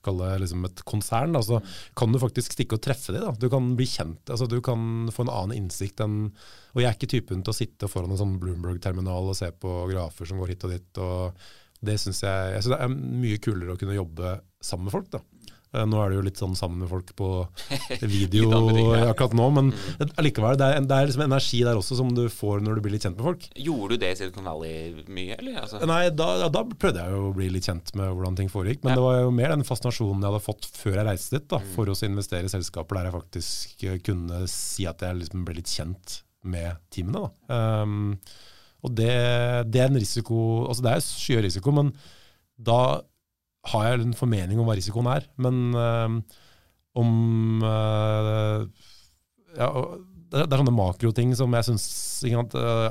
liksom 0.00 0.64
et 0.64 0.82
konsern, 0.88 1.34
da, 1.36 1.42
så 1.44 1.60
kan 1.94 2.12
du 2.12 2.18
faktisk 2.18 2.54
stikke 2.54 2.78
og 2.78 2.82
treffe 2.82 3.12
dem. 3.12 3.34
Du 3.36 3.50
kan 3.52 3.74
bli 3.76 3.84
kjent, 3.84 4.30
altså 4.30 4.48
du 4.48 4.60
kan 4.64 5.10
få 5.12 5.26
en 5.26 5.32
annen 5.32 5.58
innsikt 5.58 6.00
enn 6.00 6.30
Og 6.72 6.80
jeg 6.80 6.88
er 6.88 6.96
ikke 6.96 7.10
typen 7.10 7.42
til 7.42 7.52
å 7.52 7.56
sitte 7.56 7.88
foran 7.90 8.10
en 8.10 8.20
sånn 8.20 8.38
Bloomberg-terminal 8.40 9.28
og 9.28 9.36
se 9.36 9.50
på 9.52 9.86
grafer 9.90 10.24
som 10.24 10.38
går 10.40 10.54
hit 10.54 10.64
og 10.64 10.70
dit. 10.70 10.98
og 10.98 11.32
det 11.80 11.96
synes 11.96 12.20
jeg, 12.22 12.52
jeg 12.54 12.62
synes 12.62 12.76
det 12.76 12.84
er 12.84 13.20
mye 13.24 13.40
kulere 13.40 13.74
å 13.74 13.80
kunne 13.80 13.96
jobbe 13.96 14.34
sammen 14.60 14.88
med 14.88 14.92
folk. 14.92 15.10
da. 15.10 15.20
Eh, 15.70 15.84
nå 15.86 16.00
er 16.02 16.10
det 16.10 16.16
jo 16.18 16.24
litt 16.26 16.40
sånn 16.40 16.56
sammen 16.58 16.82
med 16.82 16.90
folk 16.90 17.12
på 17.18 17.28
video 18.16 18.48
akkurat 19.06 19.34
nå, 19.38 19.46
men 19.54 19.68
mm. 19.70 20.14
allikevel, 20.18 20.58
det 20.58 20.66
er, 20.66 20.82
det 20.82 20.96
er 20.96 21.10
liksom 21.10 21.24
energi 21.26 21.60
der 21.66 21.78
også 21.78 21.98
som 22.00 22.10
du 22.16 22.24
får 22.32 22.64
når 22.66 22.78
du 22.78 22.84
blir 22.84 22.96
litt 22.96 23.06
kjent 23.06 23.20
med 23.20 23.28
folk. 23.28 23.46
Gjorde 23.54 23.94
du 23.94 24.02
det 24.02 24.12
i 24.14 24.18
Silicon 24.18 24.50
Valley 24.50 25.04
mye, 25.06 25.38
eller? 25.38 25.60
Altså? 25.62 25.82
Nei, 25.86 26.02
da, 26.10 26.48
da, 26.50 26.64
prøvde 26.70 27.04
jeg 27.04 27.14
jo 27.14 27.28
å 27.28 27.34
bli 27.36 27.50
litt 27.54 27.70
kjent 27.70 27.94
med 27.98 28.10
hvordan 28.10 28.40
ting 28.40 28.50
foregikk. 28.50 28.82
Men 28.82 28.96
ja. 28.96 28.98
det 28.98 29.06
var 29.06 29.20
jo 29.20 29.34
mer 29.36 29.54
den 29.54 29.66
fascinasjonen 29.68 30.24
jeg 30.24 30.32
hadde 30.32 30.44
fått 30.48 30.70
før 30.74 30.98
jeg 30.98 31.08
reiste 31.10 31.38
dit, 31.38 31.46
da, 31.54 31.62
mm. 31.62 31.70
for 31.76 31.92
å 31.92 31.98
investere 32.10 32.50
i 32.50 32.52
selskaper 32.52 32.98
der 32.98 33.10
jeg 33.10 33.16
faktisk 33.20 33.86
eh, 33.86 34.00
kunne 34.10 34.42
si 34.50 34.88
at 34.90 35.06
jeg 35.06 35.20
liksom 35.22 35.46
ble 35.46 35.60
litt 35.60 35.70
kjent 35.70 36.20
med 36.50 36.82
teamene. 36.90 37.28
Da. 37.46 37.60
Um, 37.84 38.16
og 38.80 38.94
det, 38.96 39.12
det, 39.68 39.82
er 39.82 39.90
en 39.90 39.98
risiko 40.00 40.38
Altså 40.64 40.84
det 40.86 40.92
er 40.94 41.02
skyhøy 41.04 41.42
risiko, 41.44 41.74
men 41.76 41.90
da 42.60 43.00
har 43.68 43.86
jeg 43.86 44.00
en 44.04 44.16
formening 44.16 44.60
om 44.60 44.68
hva 44.68 44.76
risikoen 44.78 45.10
er. 45.12 45.26
Men 45.42 45.60
øh, 45.76 46.16
om 47.00 47.12
øh, 47.66 48.64
ja, 49.58 49.68
det, 50.32 50.46
er 50.46 50.62
sånne 50.62 50.74
makroting 50.74 51.34
som 51.38 51.54
jeg 51.54 51.68
syns 51.68 51.86
øh, 52.26 52.88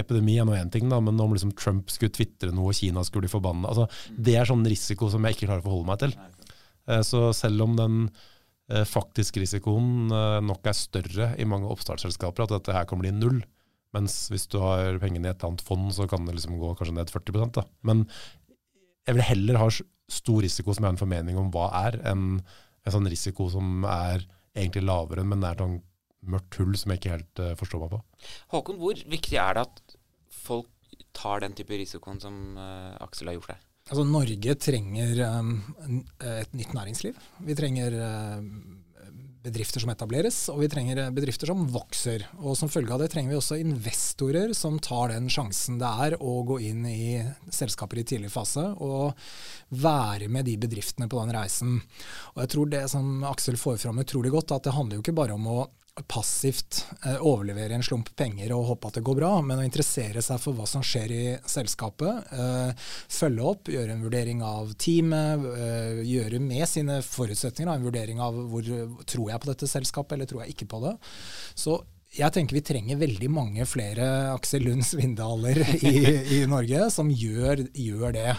Epidemi 0.00 0.38
er 0.40 0.46
nå 0.48 0.54
én 0.56 0.70
ting, 0.72 0.88
da, 0.88 1.00
men 1.04 1.18
om 1.20 1.34
liksom 1.34 1.52
Trump 1.58 1.90
skulle 1.92 2.14
tvitre 2.14 2.54
noe 2.54 2.72
og 2.72 2.78
Kina 2.78 3.02
skulle 3.04 3.26
bli 3.26 3.32
forbanna 3.32 3.68
altså, 3.68 3.84
Det 4.16 4.36
er 4.38 4.48
sånn 4.48 4.64
risiko 4.64 5.10
som 5.12 5.26
jeg 5.26 5.36
ikke 5.36 5.48
klarer 5.50 5.60
å 5.60 5.66
forholde 5.66 5.90
meg 5.90 5.98
til. 6.00 6.14
Så 7.04 7.20
selv 7.36 7.66
om 7.66 7.74
den 7.76 7.98
faktiske 8.88 9.42
risikoen 9.42 10.08
nok 10.46 10.70
er 10.70 10.78
større 10.78 11.26
i 11.42 11.44
mange 11.44 11.68
oppstartsselskaper, 11.74 12.46
at 12.46 12.54
dette 12.54 12.76
her 12.78 12.86
kan 12.88 13.02
bli 13.02 13.12
null, 13.12 13.42
mens 13.94 14.14
hvis 14.30 14.46
du 14.50 14.60
har 14.62 14.98
pengene 15.02 15.28
i 15.28 15.34
et 15.34 15.44
annet 15.46 15.62
fond, 15.66 15.90
så 15.94 16.06
kan 16.10 16.24
det 16.26 16.36
liksom 16.36 16.56
gå 16.62 16.72
kanskje 16.78 16.94
ned 16.96 17.12
40 17.12 17.52
da. 17.58 17.66
Men 17.86 18.06
jeg 19.06 19.16
vil 19.16 19.26
heller 19.26 19.60
ha 19.60 19.68
stor 20.10 20.42
risiko 20.44 20.74
som 20.74 20.84
jeg 20.84 20.88
har 20.88 20.96
en 20.96 21.00
formening 21.00 21.38
om 21.40 21.52
hva 21.54 21.70
er, 21.86 22.00
enn 22.10 22.40
en 22.40 22.94
sånn 22.94 23.08
risiko 23.10 23.48
som 23.52 23.84
er 23.86 24.24
egentlig 24.56 24.84
lavere, 24.86 25.24
men 25.26 25.42
det 25.42 25.50
er 25.50 25.62
sånn 25.62 25.78
mørkt 26.30 26.58
hull 26.60 26.76
som 26.76 26.92
jeg 26.92 27.00
ikke 27.00 27.14
helt 27.14 27.42
uh, 27.42 27.54
forstår 27.58 27.84
meg 27.84 27.94
på. 27.94 28.00
Håkon, 28.54 28.78
hvor 28.80 29.02
viktig 29.14 29.38
er 29.40 29.56
det 29.56 29.64
at 29.68 29.96
folk 30.34 30.70
tar 31.16 31.42
den 31.44 31.56
type 31.56 31.76
risikoen 31.76 32.20
som 32.22 32.58
uh, 32.58 32.96
Aksel 33.04 33.30
har 33.30 33.38
gjort 33.38 33.54
der? 33.54 33.62
Altså, 33.90 34.04
Norge 34.06 34.54
trenger 34.60 35.22
um, 35.40 35.54
et 36.22 36.52
nytt 36.54 36.74
næringsliv. 36.76 37.16
Vi 37.46 37.56
trenger 37.58 37.96
uh, 37.96 38.42
bedrifter 39.44 39.80
som 39.80 39.90
etableres, 39.92 40.38
og 40.52 40.60
vi 40.60 40.68
trenger 40.70 41.00
bedrifter 41.16 41.50
som 41.50 41.64
vokser. 41.72 42.26
Og 42.42 42.56
Som 42.58 42.68
følge 42.72 42.92
av 42.92 43.00
det 43.02 43.10
trenger 43.12 43.32
vi 43.32 43.38
også 43.38 43.58
investorer 43.60 44.52
som 44.56 44.78
tar 44.78 45.14
den 45.14 45.30
sjansen 45.32 45.78
det 45.80 45.90
er 46.06 46.16
å 46.20 46.40
gå 46.46 46.58
inn 46.68 46.84
i 46.88 47.20
selskaper 47.48 48.02
i 48.02 48.04
tidlig 48.04 48.32
fase 48.34 48.66
og 48.76 49.16
være 49.70 50.28
med 50.28 50.44
de 50.48 50.58
bedriftene 50.60 51.08
på 51.08 51.20
den 51.22 51.34
reisen. 51.36 51.80
Og 52.34 52.44
jeg 52.44 52.52
tror 52.54 52.70
Det 52.70 52.84
som 52.92 53.24
Aksel 53.24 53.56
får 53.56 53.80
fram 53.82 53.98
utrolig 53.98 54.30
godt, 54.30 54.52
at 54.52 54.68
det 54.68 54.76
handler 54.76 54.98
jo 54.98 55.04
ikke 55.04 55.16
bare 55.16 55.34
om 55.34 55.46
å 55.48 55.60
passivt 56.08 56.84
eh, 57.04 57.18
overlevere 57.20 57.74
en 57.76 57.84
slump 57.84 58.10
penger 58.16 58.52
og 58.54 58.66
håpe 58.70 58.88
at 58.88 58.98
det 58.98 59.04
går 59.06 59.18
bra, 59.18 59.30
men 59.44 59.60
å 59.60 59.66
interessere 59.66 60.22
seg 60.24 60.40
for 60.42 60.56
hva 60.56 60.66
som 60.68 60.84
skjer 60.86 61.14
i 61.14 61.22
selskapet. 61.50 62.32
Eh, 62.32 62.90
følge 63.10 63.46
opp, 63.52 63.70
gjøre 63.72 63.96
en 63.96 64.04
vurdering 64.04 64.42
av 64.46 64.74
teamet, 64.80 65.46
eh, 65.54 66.02
gjøre 66.08 66.42
med 66.42 66.66
sine 66.70 67.00
forutsetninger 67.04 67.72
en 67.74 67.88
vurdering 67.88 68.20
av 68.22 68.36
hvor 68.50 68.66
tror 69.08 69.32
jeg 69.32 69.42
på 69.42 69.50
dette 69.52 69.70
selskapet 69.70 70.16
eller 70.16 70.30
tror 70.30 70.44
jeg 70.44 70.56
ikke 70.56 70.70
på 70.70 70.84
det. 70.86 70.94
Så 71.58 71.80
jeg 72.16 72.34
tenker 72.34 72.58
vi 72.58 72.64
trenger 72.66 72.98
veldig 72.98 73.28
mange 73.30 73.66
flere 73.70 74.06
Aksel 74.32 74.64
Lund 74.66 74.82
Svindaler 74.86 75.60
i, 75.78 75.94
i 76.40 76.46
Norge 76.50 76.88
som 76.94 77.10
gjør, 77.10 77.66
gjør 77.70 78.16
det. 78.16 78.32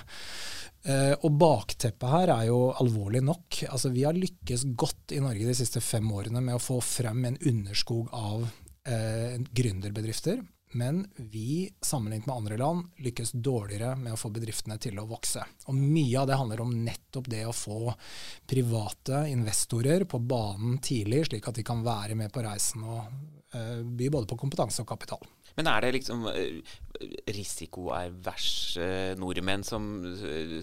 Uh, 0.82 1.14
og 1.22 1.36
bakteppet 1.38 2.10
her 2.10 2.32
er 2.34 2.48
jo 2.50 2.72
alvorlig 2.82 3.22
nok. 3.26 3.60
Altså, 3.70 3.92
vi 3.94 4.06
har 4.08 4.18
lykkes 4.18 4.66
godt 4.74 5.14
i 5.14 5.22
Norge 5.22 5.46
de 5.46 5.58
siste 5.58 5.82
fem 5.84 6.08
årene 6.10 6.42
med 6.42 6.58
å 6.58 6.64
få 6.64 6.80
frem 6.82 7.22
en 7.30 7.38
underskog 7.38 8.10
av 8.18 8.48
uh, 8.48 9.36
gründerbedrifter. 9.54 10.42
Men 10.74 11.04
vi, 11.16 11.70
sammenlignet 11.82 12.26
med 12.26 12.36
andre 12.36 12.58
land, 12.58 12.86
lykkes 13.04 13.32
dårligere 13.32 13.96
med 14.00 14.16
å 14.16 14.20
få 14.20 14.32
bedriftene 14.32 14.78
til 14.82 15.02
å 15.02 15.08
vokse. 15.10 15.44
Og 15.68 15.76
Mye 15.76 16.22
av 16.22 16.30
det 16.30 16.38
handler 16.40 16.64
om 16.64 16.72
nettopp 16.86 17.28
det 17.30 17.44
å 17.46 17.56
få 17.56 17.92
private 18.48 19.26
investorer 19.30 20.08
på 20.08 20.22
banen 20.24 20.80
tidlig, 20.84 21.26
slik 21.28 21.52
at 21.52 21.60
de 21.60 21.68
kan 21.68 21.84
være 21.84 22.16
med 22.16 22.32
på 22.32 22.46
reisen 22.46 22.88
og 22.88 23.04
uh, 23.54 23.82
by 23.84 24.10
både 24.16 24.32
på 24.32 24.40
kompetanse 24.40 24.82
og 24.82 24.90
kapital. 24.94 25.22
Men 25.58 25.70
er 25.72 25.84
det 25.84 25.96
liksom 26.00 26.28
risikoervers 27.02 28.52
risikoaverse 28.72 29.16
nordmenn 29.20 29.64
som, 29.64 29.84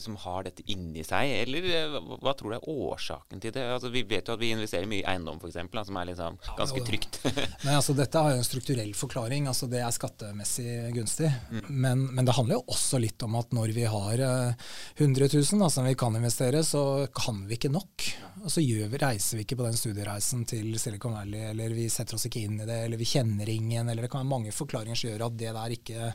som, 0.00 0.16
har 0.24 0.44
dette 0.46 0.64
inni 0.70 1.02
seg, 1.06 1.32
eller 1.42 1.66
eh, 1.66 1.96
hva 2.22 2.34
tror 2.36 2.52
du 2.52 2.56
er 2.58 2.68
årsaken 2.68 3.42
til 3.42 3.54
det? 3.54 3.64
Altså, 3.72 3.90
vi 3.92 4.04
vet 4.08 4.28
jo 4.28 4.36
at 4.36 4.42
vi 4.42 4.52
investerer 4.54 4.88
mye 4.90 5.02
i 5.02 5.08
eiendom 5.08 5.40
f.eks., 5.40 5.58
som 5.88 5.98
er 6.00 6.10
liksom 6.10 6.38
ganske 6.58 6.84
trygt. 6.86 7.20
Nei, 7.66 7.74
altså, 7.74 7.96
dette 7.98 8.22
har 8.22 8.34
jo 8.34 8.42
en 8.42 8.46
strukturell 8.46 8.94
forklaring. 8.98 9.48
altså 9.50 9.68
Det 9.70 9.82
er 9.82 9.94
skattemessig 9.94 10.92
gunstig. 10.96 11.30
Mm. 11.50 11.64
Men, 11.68 12.06
men, 12.12 12.28
det 12.28 12.36
handler 12.38 12.60
jo 12.60 12.76
også 12.76 13.00
litt 13.02 13.22
om 13.26 13.38
at 13.40 13.54
når 13.56 13.74
vi 13.76 13.86
har 13.88 14.24
100 14.24 15.28
000 15.32 15.62
da, 15.64 15.70
som 15.72 15.86
vi 15.88 15.96
kan 15.98 16.16
investere, 16.18 16.62
så 16.66 16.82
kan 17.14 17.44
vi 17.48 17.58
ikke 17.58 17.72
nok. 17.72 18.08
Og 18.44 18.52
så 18.52 18.62
vi, 18.62 18.98
reiser 19.00 19.38
vi 19.38 19.46
ikke 19.46 19.58
på 19.58 19.66
den 19.66 19.78
studiereisen 19.78 20.44
til 20.48 20.70
Silicon 20.80 21.16
Valley, 21.16 21.50
eller 21.52 21.74
vi 21.74 21.88
setter 21.92 22.18
oss 22.18 22.28
ikke 22.28 22.44
inn 22.46 22.60
i 22.62 22.68
det, 22.68 22.78
eller 22.86 23.00
vi 23.00 23.08
kjenner 23.08 23.48
ingen, 23.50 23.88
eller 23.88 24.04
det 24.04 24.12
kan 24.12 24.22
være 24.22 24.30
mange 24.30 24.54
forklaringer 24.54 24.77
forklaringer 24.78 24.96
som 24.96 25.10
gjør 25.10 25.26
at 25.26 25.38
det 25.38 25.52
der 25.56 25.74
ikke 25.74 26.12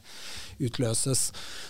utløses. 0.64 1.22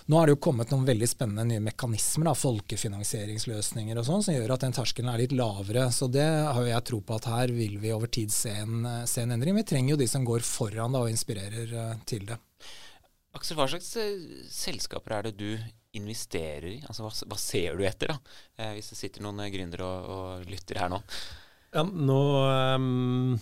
Nå 0.07 0.19
er 0.19 0.27
det 0.27 0.35
jo 0.35 0.41
kommet 0.43 0.71
noen 0.71 0.85
veldig 0.85 1.09
spennende 1.09 1.45
nye 1.49 1.63
mekanismer, 1.63 2.29
da, 2.29 2.35
folkefinansieringsløsninger 2.37 3.97
og 3.97 4.07
sånn, 4.07 4.23
som 4.23 4.35
gjør 4.37 4.55
at 4.55 4.65
den 4.65 4.75
terskelen 4.75 5.11
er 5.11 5.21
litt 5.23 5.35
lavere. 5.35 5.89
Så 5.91 6.09
det 6.11 6.25
har 6.25 6.63
jeg 6.67 6.87
tro 6.89 7.01
på 7.01 7.17
at 7.17 7.29
her 7.29 7.53
vil 7.53 7.79
vi 7.81 7.93
over 7.93 8.11
tid 8.11 8.33
se 8.33 8.53
en, 8.63 8.87
se 9.09 9.23
en 9.23 9.35
endring. 9.35 9.55
Vi 9.57 9.67
trenger 9.67 9.95
jo 9.95 10.01
de 10.01 10.09
som 10.09 10.25
går 10.27 10.45
foran 10.45 10.93
da, 10.93 11.03
og 11.03 11.13
inspirerer 11.13 11.73
uh, 11.73 11.93
til 12.05 12.27
det. 12.29 12.39
Aksel, 13.33 13.57
hva 13.57 13.69
slags 13.69 13.95
uh, 13.97 14.43
selskaper 14.53 15.17
er 15.17 15.29
det 15.29 15.37
du 15.39 15.49
investerer 15.97 16.69
i? 16.75 16.81
Altså, 16.87 17.05
hva, 17.05 17.13
hva 17.29 17.39
ser 17.39 17.77
du 17.77 17.85
etter, 17.85 18.13
da? 18.13 18.37
Eh, 18.57 18.75
hvis 18.77 18.91
det 18.93 18.97
sitter 18.97 19.25
noen 19.25 19.41
gründere 19.53 19.85
og, 19.85 20.13
og, 20.13 20.45
lytter 20.49 20.81
her 20.81 20.89
nå? 20.93 21.01
Ja, 21.73 21.83
nå 21.85 22.21
um 22.77 23.35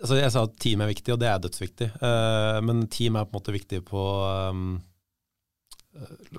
altså 0.00 0.18
Jeg 0.18 0.34
sa 0.34 0.44
at 0.46 0.58
team 0.62 0.82
er 0.82 0.92
viktig, 0.92 1.14
og 1.14 1.20
det 1.22 1.30
er 1.30 1.42
dødsviktig. 1.42 1.90
Uh, 2.02 2.58
men 2.64 2.86
team 2.92 3.18
er 3.18 3.26
på 3.26 3.34
en 3.34 3.38
måte 3.40 3.54
viktig 3.54 3.82
på 3.88 4.04
um, 4.52 4.78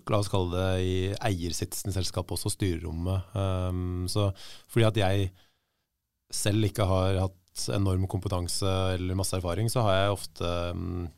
La 0.08 0.20
oss 0.22 0.30
kalle 0.32 0.56
det 0.56 0.86
i 0.86 0.98
eiersitsen 1.28 1.92
i 1.92 1.96
selskapet, 1.96 2.38
også 2.38 2.54
styrerommet. 2.54 3.34
Um, 3.36 4.06
så 4.12 4.30
fordi 4.72 4.88
at 4.88 5.00
jeg 5.02 5.30
selv 6.32 6.70
ikke 6.70 6.86
har 6.88 7.20
hatt 7.26 7.66
enorm 7.76 8.06
kompetanse 8.08 8.70
eller 8.96 9.18
masse 9.20 9.36
erfaring, 9.36 9.68
så 9.72 9.84
har 9.84 9.98
jeg 9.98 10.16
ofte 10.16 10.52
um, 10.76 11.10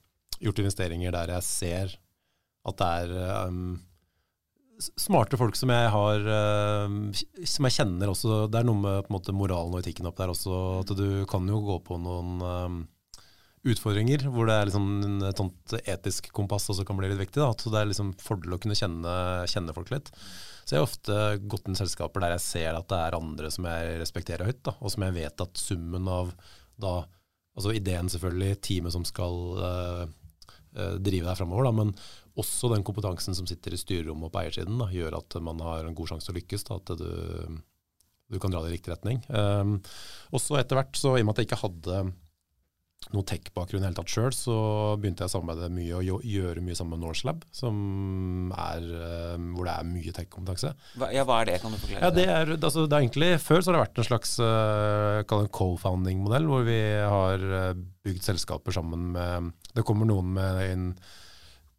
gjort 0.42 0.64
investeringer 0.64 1.14
der 1.14 1.36
jeg 1.36 1.46
ser 1.46 1.98
at 2.66 2.78
det 2.78 2.88
er 3.04 3.12
smarte 5.00 5.38
folk 5.40 5.58
som 5.58 5.72
jeg 5.74 5.90
har 5.94 6.26
Som 7.48 7.68
jeg 7.68 7.76
kjenner 7.76 8.12
også. 8.12 8.46
Det 8.52 8.62
er 8.62 8.68
noe 8.68 8.80
med 8.82 9.04
på 9.06 9.12
en 9.12 9.18
måte, 9.18 9.36
moralen 9.36 9.76
og 9.76 9.84
etikken 9.84 10.10
opp 10.10 10.18
der 10.20 10.34
også. 10.34 10.58
At 10.82 10.96
du 10.98 11.24
kan 11.30 11.48
jo 11.50 11.62
gå 11.66 11.78
på 11.86 12.00
noen 12.02 12.88
utfordringer 13.62 14.24
hvor 14.34 14.48
det 14.50 14.56
er 14.58 14.70
liksom 14.70 14.86
et 15.28 15.38
sånt 15.38 15.76
etisk 15.86 16.32
kompass 16.34 16.66
også 16.74 16.86
kan 16.88 16.98
bli 16.98 17.12
litt 17.12 17.22
viktig. 17.22 17.42
Da. 17.42 17.52
Så 17.54 17.74
det 17.74 17.82
er 17.82 17.92
liksom 17.92 18.14
fordel 18.22 18.56
å 18.56 18.62
kunne 18.62 18.78
kjenne, 18.78 19.14
kjenne 19.52 19.76
folk 19.76 19.92
litt. 19.94 20.10
Så 20.66 20.76
jeg 20.76 20.82
har 20.82 20.88
ofte 20.88 21.20
gått 21.52 21.68
inn 21.68 21.78
i 21.78 21.82
selskaper 21.82 22.24
der 22.24 22.36
jeg 22.36 22.46
ser 22.46 22.78
at 22.78 22.90
det 22.90 23.00
er 23.04 23.18
andre 23.18 23.52
som 23.54 23.68
jeg 23.70 24.00
respekterer 24.02 24.50
høyt, 24.50 24.62
da, 24.66 24.76
og 24.80 24.94
som 24.94 25.06
jeg 25.06 25.18
vet 25.18 25.46
at 25.46 25.62
summen 25.62 26.10
av 26.10 26.34
da, 26.82 26.96
altså 27.58 27.74
ideen 27.76 28.10
selvfølgelig, 28.10 28.60
teamet 28.66 28.96
som 28.96 29.06
skal 29.06 29.40
uh, 29.60 30.04
drive 31.02 31.28
deg 31.28 31.38
framover, 31.38 31.72
men 31.76 31.94
også 32.40 32.72
den 32.72 32.86
kompetansen 32.88 33.36
som 33.36 33.48
sitter 33.50 33.76
i 33.76 33.80
styrerommet 33.80 34.30
og 34.30 34.34
på 34.34 34.42
eiersiden, 34.44 34.80
da, 34.80 34.88
gjør 34.94 35.20
at 35.20 35.38
man 35.44 35.62
har 35.66 35.88
en 35.88 35.98
god 35.98 36.14
sjanse 36.14 36.30
til 36.30 36.36
å 36.36 36.40
lykkes. 36.40 36.66
Da, 36.68 36.80
at 36.80 36.92
du, 37.02 37.62
du, 38.32 38.40
kan 38.40 38.54
dra 38.54 38.64
det 38.64 38.72
i 38.72 38.78
riktig 38.78 38.94
retning. 38.94 39.22
Um, 39.28 39.80
også 40.36 40.60
etter 40.60 40.80
hvert, 40.80 40.96
så 41.00 41.18
i 41.18 41.24
og 41.24 41.28
med 41.28 41.36
at 41.36 41.44
jeg 41.44 41.52
ikke 41.52 41.64
hadde 41.66 42.04
noe 43.12 43.26
tech-bakgrunn 43.28 43.82
i 43.82 43.88
hele 43.88 43.98
tatt 43.98 44.12
sjøl, 44.14 44.30
så 44.36 44.56
begynte 45.02 45.26
jeg 45.26 45.32
å 45.32 45.34
samarbeide 45.34 45.72
mye 45.74 45.98
og 45.98 46.26
gjøre 46.28 46.62
mye 46.64 46.78
sammen 46.78 47.00
med 47.00 47.08
Norselab, 47.08 47.42
er, 47.42 48.86
eh, 48.86 49.48
hvor 49.56 49.68
det 49.68 49.74
er 49.74 49.88
mye 49.90 50.14
tech-kompetanse. 50.16 50.72
Ja, 51.12 51.26
Hva 51.26 51.40
er 51.42 51.50
det? 51.50 51.58
Kan 51.64 51.74
du 51.74 51.80
forklare? 51.82 52.04
Ja, 52.06 52.12
det 52.14 52.28
er, 52.30 52.54
altså, 52.54 52.86
det 52.86 52.96
er 52.96 53.02
egentlig, 53.02 53.32
Før 53.42 53.60
så 53.60 53.72
har 53.72 53.80
det 53.80 53.84
vært 53.88 54.04
en 54.04 54.08
slags 54.08 54.36
uh, 54.40 55.48
co-founding-modell, 55.58 56.48
hvor 56.48 56.64
vi 56.70 56.80
har 57.02 57.42
uh, 57.42 57.82
bygd 58.06 58.24
selskaper 58.30 58.78
sammen 58.78 59.12
med 59.18 59.52
Det 59.74 59.84
kommer 59.88 60.08
noen 60.08 60.32
med 60.38 60.62
en 60.70 60.88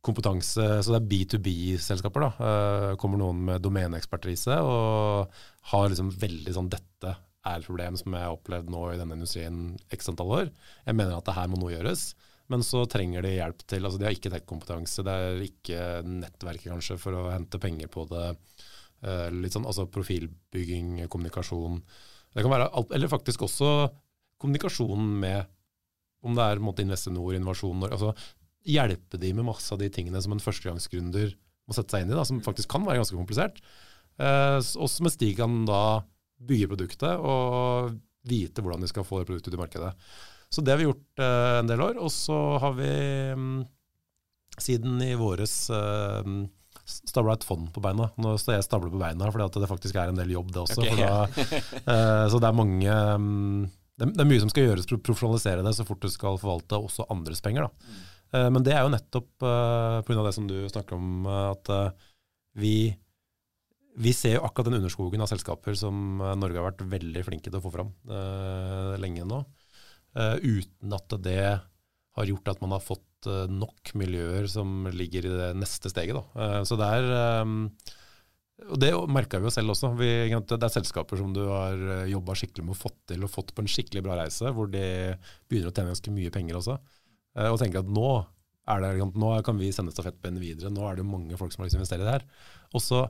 kompetanse, 0.02 0.64
så 0.82 0.94
det 0.94 0.98
er 0.98 1.10
B2B-selskaper. 1.10 2.24
da, 2.24 2.30
uh, 2.42 2.96
kommer 2.98 3.20
noen 3.20 3.44
med 3.48 3.62
domeneekspertise 3.62 4.58
og 4.66 5.30
har 5.72 5.88
liksom 5.88 6.10
veldig 6.10 6.56
sånn 6.56 6.72
dette 6.72 7.14
er 7.42 7.58
et 7.58 7.66
problem 7.66 7.96
som 7.98 8.14
jeg 8.14 8.22
har 8.22 8.34
opplevd 8.34 8.70
nå 8.70 8.82
i 8.92 8.98
denne 8.98 9.16
industrien 9.18 9.62
x 9.94 10.10
antall 10.10 10.34
år. 10.40 10.52
Jeg 10.86 10.98
mener 10.98 11.16
at 11.16 11.26
det 11.26 11.36
her 11.38 11.50
må 11.50 11.58
noe 11.58 11.72
gjøres. 11.74 12.12
Men 12.50 12.64
så 12.66 12.82
trenger 12.90 13.24
de 13.24 13.36
hjelp 13.36 13.62
til 13.70 13.86
altså 13.86 14.00
De 14.00 14.04
har 14.04 14.14
ikke 14.16 14.30
tech-kompetanse, 14.32 15.04
det 15.06 15.12
er 15.14 15.44
ikke 15.46 15.80
nettverket 16.04 16.72
kanskje 16.72 16.98
for 17.00 17.16
å 17.16 17.30
hente 17.32 17.60
penger 17.62 17.90
på 17.92 18.04
det. 18.10 18.26
Uh, 19.02 19.28
litt 19.34 19.54
sånn, 19.54 19.66
altså 19.66 19.88
Profilbygging, 19.90 21.06
kommunikasjon. 21.10 21.80
Det 22.34 22.44
kan 22.44 22.52
være 22.52 22.68
alt, 22.70 22.92
Eller 22.94 23.10
faktisk 23.10 23.46
også 23.46 23.72
kommunikasjonen 24.42 25.18
med 25.22 25.50
om 26.22 26.36
det 26.38 26.44
er 26.44 26.62
måte, 26.62 26.84
Investinor, 26.84 27.34
Innovasjon 27.34 27.82
altså 27.88 28.12
Hjelpe 28.68 29.18
de 29.18 29.32
med 29.34 29.48
masse 29.48 29.72
av 29.74 29.80
de 29.82 29.90
tingene 29.92 30.20
som 30.22 30.34
en 30.34 30.42
førstegangsgründer 30.42 31.32
må 31.68 31.76
sette 31.76 31.94
seg 31.94 32.04
inn 32.04 32.12
i, 32.12 32.18
da, 32.18 32.26
som 32.26 32.42
faktisk 32.44 32.70
kan 32.72 32.86
være 32.86 33.02
ganske 33.02 33.18
komplisert. 33.18 33.60
Eh, 34.22 34.58
også 34.58 35.06
mens 35.06 35.18
de 35.20 35.30
kan 35.38 35.62
da 35.68 35.82
bygge 36.42 36.70
produktet 36.72 37.22
og 37.22 37.94
vite 38.28 38.62
hvordan 38.62 38.82
de 38.82 38.90
skal 38.90 39.06
få 39.06 39.20
det 39.20 39.28
produktet 39.30 39.54
ut 39.54 39.58
i 39.58 39.62
markedet. 39.62 39.92
Så 40.52 40.60
det 40.60 40.74
har 40.74 40.80
vi 40.80 40.88
gjort 40.88 41.22
eh, 41.22 41.58
en 41.62 41.70
del 41.70 41.82
år. 41.82 42.00
Og 42.02 42.12
så 42.12 42.38
har 42.62 42.74
vi 42.76 42.90
um, 43.32 43.62
siden 44.60 45.00
i 45.02 45.14
våres 45.16 45.54
eh, 45.72 46.32
stabla 46.84 47.38
et 47.38 47.46
fond 47.46 47.70
på 47.72 47.82
beina. 47.84 48.10
Nå 48.20 48.36
står 48.40 48.58
jeg 48.58 48.66
stabler 48.68 48.92
på 48.92 49.00
beina 49.00 49.30
fordi 49.32 49.48
at 49.48 49.60
det 49.62 49.70
faktisk 49.70 49.96
er 49.96 50.12
en 50.12 50.20
del 50.20 50.34
jobb, 50.34 50.52
det 50.52 50.64
også. 50.66 50.84
Okay. 50.84 51.00
Da, 51.00 51.46
eh, 51.94 52.24
så 52.28 52.42
det 52.42 52.50
er 52.50 52.58
mange 52.58 52.98
um, 53.16 53.70
det, 54.00 54.10
er 54.12 54.28
mye 54.28 54.42
som 54.42 54.50
skal 54.52 54.68
gjøres 54.68 54.88
for 54.88 54.98
å 54.98 55.04
profesjonalisere 55.06 55.64
det 55.64 55.74
så 55.76 55.86
fort 55.88 56.02
du 56.02 56.10
skal 56.12 56.40
forvalte 56.40 56.80
også 56.80 57.08
andres 57.12 57.40
penger. 57.44 57.68
Da. 57.68 58.08
Mm. 58.32 58.48
men 58.54 58.64
det 58.64 58.72
er 58.72 58.84
jo 58.84 58.92
nettopp 58.94 59.44
uh, 59.44 60.00
pga. 60.06 60.22
det 60.24 60.32
som 60.32 60.46
du 60.48 60.56
snakker 60.68 60.96
om, 60.96 61.26
at 61.28 61.68
vi 62.56 62.94
vi 64.00 64.12
ser 64.16 64.38
jo 64.38 64.44
akkurat 64.46 64.70
den 64.70 64.78
underskogen 64.80 65.20
av 65.20 65.28
selskaper 65.28 65.76
som 65.76 66.20
eh, 66.22 66.36
Norge 66.38 66.60
har 66.60 66.70
vært 66.70 66.84
veldig 66.94 67.24
flinke 67.26 67.50
til 67.50 67.58
å 67.58 67.64
få 67.64 67.72
fram 67.74 67.90
lenge 69.02 69.26
nå. 69.28 69.42
Uten 70.16 70.94
at 70.96 71.14
det 71.24 71.42
har 72.16 72.28
gjort 72.28 72.48
at 72.52 72.62
man 72.64 72.72
har 72.72 72.84
fått 72.84 73.28
nok 73.52 73.92
miljøer 73.96 74.48
som 74.50 74.88
ligger 74.92 75.28
i 75.28 75.34
det 75.36 75.50
neste 75.56 75.92
steget. 75.92 76.16
så 76.68 76.78
det 76.80 76.88
er 76.88 77.12
og 78.62 78.78
Det 78.78 78.90
merka 79.10 79.40
vi 79.40 79.48
jo 79.48 79.54
selv 79.54 79.72
også. 79.74 79.92
Vi, 79.98 80.10
det 80.28 80.58
er 80.58 80.72
selskaper 80.72 81.18
som 81.18 81.32
du 81.34 81.42
har 81.48 82.06
jobba 82.08 82.36
skikkelig 82.38 82.66
med 82.68 82.76
å 82.76 82.80
få 82.80 82.92
til, 83.08 83.24
og 83.24 83.32
fått 83.32 83.54
på 83.56 83.64
en 83.64 83.70
skikkelig 83.70 84.04
bra 84.04 84.18
reise, 84.20 84.52
hvor 84.54 84.68
de 84.70 84.84
begynner 85.48 85.72
å 85.72 85.74
tjene 85.74 85.92
ganske 85.94 86.14
mye 86.14 86.32
penger 86.34 86.60
også. 86.60 86.76
Og 87.32 87.58
tenker 87.60 87.80
at 87.80 87.88
nå, 87.88 88.08
det, 88.82 88.92
nå 89.16 89.28
kan 89.46 89.56
vi 89.56 89.70
sende 89.72 89.94
stafettpinnen 89.94 90.42
videre. 90.42 90.72
Nå 90.72 90.84
er 90.84 90.98
det 90.98 91.08
mange 91.08 91.38
folk 91.40 91.54
som 91.54 91.62
har 91.62 91.68
lyst 91.68 91.78
til 91.78 91.80
å 91.80 91.82
investere 91.82 92.04
i 92.04 92.08
det 92.08 92.16
her. 92.18 92.26
Og 92.76 92.84
så 92.84 93.02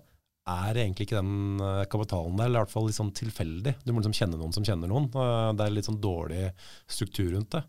er 0.51 0.79
egentlig 0.83 1.07
ikke 1.07 1.21
den 1.21 1.63
eh, 1.63 1.85
kapitalen 1.91 2.37
der, 2.39 2.49
eller 2.49 2.63
i 2.63 2.65
hvert 2.65 2.73
fall 2.73 2.89
litt 2.89 2.99
sånn 2.99 3.15
tilfeldig. 3.15 3.77
Du 3.85 3.93
må 3.93 4.03
liksom 4.03 4.17
kjenne 4.17 4.39
noen 4.41 4.55
som 4.55 4.67
kjenner 4.67 4.91
noen. 4.91 5.09
Det 5.13 5.65
er 5.65 5.75
litt 5.75 5.87
sånn 5.87 6.01
dårlig 6.03 6.49
struktur 6.91 7.31
rundt 7.37 7.55
det. 7.55 7.63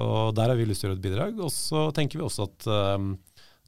Og 0.00 0.34
Der 0.34 0.50
har 0.50 0.58
vi 0.58 0.66
lyst 0.66 0.84
til 0.84 0.90
å 0.90 0.92
gjøre 0.92 1.00
et 1.00 1.06
bidrag. 1.06 1.40
Og 1.42 1.52
så 1.54 1.88
tenker 1.94 2.20
vi 2.20 2.26
også 2.26 2.46
at 2.48 2.68
um, 2.98 3.12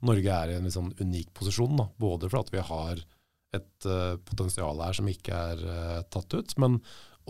Norge 0.07 0.39
er 0.39 0.53
i 0.53 0.59
en 0.59 0.67
litt 0.67 0.75
sånn 0.75 0.93
unik 0.99 1.33
posisjon. 1.39 1.77
Da. 1.79 1.89
Både 2.03 2.31
fordi 2.31 2.59
vi 2.59 2.67
har 2.67 3.03
et 3.59 3.89
uh, 3.91 4.19
potensial 4.27 4.81
her 4.83 4.97
som 4.97 5.11
ikke 5.11 5.43
er 5.53 5.67
uh, 5.67 5.99
tatt 6.11 6.35
ut, 6.35 6.55
men 6.63 6.79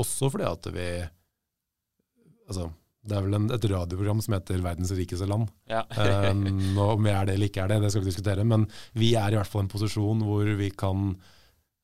også 0.01 0.31
fordi 0.33 0.47
at 0.49 0.69
vi 0.73 0.87
altså, 2.47 2.69
det 3.03 3.17
er 3.19 3.25
vel 3.25 3.35
en, 3.35 3.51
et 3.51 3.65
radioprogram 3.67 4.21
som 4.23 4.37
heter 4.37 4.63
'Verdens 4.63 4.93
rikeste 4.95 5.27
land'. 5.27 5.51
Ja. 5.71 5.83
um, 6.31 6.79
om 6.79 7.03
vi 7.03 7.11
er 7.11 7.27
det 7.27 7.35
eller 7.35 7.51
ikke 7.51 7.65
er 7.65 7.73
det, 7.73 7.81
det 7.83 7.91
skal 7.91 8.05
vi 8.05 8.11
diskutere. 8.13 8.45
Men 8.47 8.69
vi 8.95 9.15
er 9.19 9.33
i 9.33 9.39
hvert 9.39 9.51
fall 9.51 9.65
i 9.65 9.67
en 9.67 9.73
posisjon 9.73 10.23
hvor 10.23 10.51
vi 10.61 10.69
kan 10.71 11.17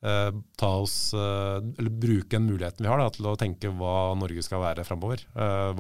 uh, 0.07 0.31
ta 0.63 0.71
oss, 0.79 1.13
uh, 1.19 1.59
eller 1.59 1.91
bruke 1.91 2.39
en 2.39 2.47
muligheten 2.47 2.87
vi 2.87 2.93
har 2.93 3.03
da, 3.03 3.09
til 3.11 3.27
å 3.27 3.37
tenke 3.41 3.73
hva 3.81 4.15
Norge 4.19 4.45
skal 4.47 4.63
være 4.63 4.87
framover. 4.87 5.27
Uh, 5.35 5.75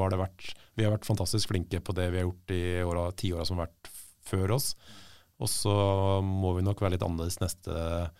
vi 0.74 0.86
har 0.86 0.96
vært 0.96 1.06
fantastisk 1.06 1.52
flinke 1.52 1.80
på 1.80 1.94
det 1.94 2.10
vi 2.10 2.22
har 2.22 2.26
gjort 2.26 2.56
i 2.56 2.62
åra, 2.82 3.10
tiåra 3.14 3.46
som 3.46 3.60
har 3.60 3.68
vært 3.68 3.92
før 4.28 4.56
oss. 4.58 4.72
Og 5.38 5.46
så 5.46 5.76
må 6.24 6.56
vi 6.56 6.66
nok 6.66 6.82
være 6.82 6.96
litt 6.96 7.06
annerledes 7.06 7.38
neste 7.38 8.10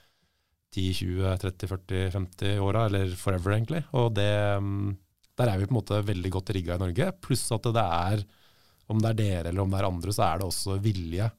10, 0.71 0.95
20, 1.03 1.35
30, 1.43 1.67
40, 1.67 2.11
50 2.15 2.63
åra, 2.63 2.87
eller 2.87 3.11
forever, 3.19 3.57
egentlig. 3.57 3.83
Og 3.99 4.13
det 4.15 4.31
um, 4.55 4.93
der 5.39 5.53
er 5.53 5.61
vi 5.61 5.69
på 5.69 5.75
en 5.75 5.79
måte 5.81 6.01
veldig 6.07 6.33
godt 6.35 6.53
rigga 6.57 6.77
i 6.77 6.83
Norge. 6.83 7.13
Pluss 7.23 7.47
at 7.55 7.69
det 7.75 7.85
er, 7.85 8.25
om 8.91 9.01
det 9.03 9.13
er 9.13 9.21
dere 9.21 9.53
eller 9.53 9.63
om 9.63 9.73
det 9.73 9.81
er 9.81 9.89
andre, 9.89 10.15
så 10.15 10.27
er 10.27 10.41
det 10.41 10.49
også 10.49 10.79
vilje 10.83 11.31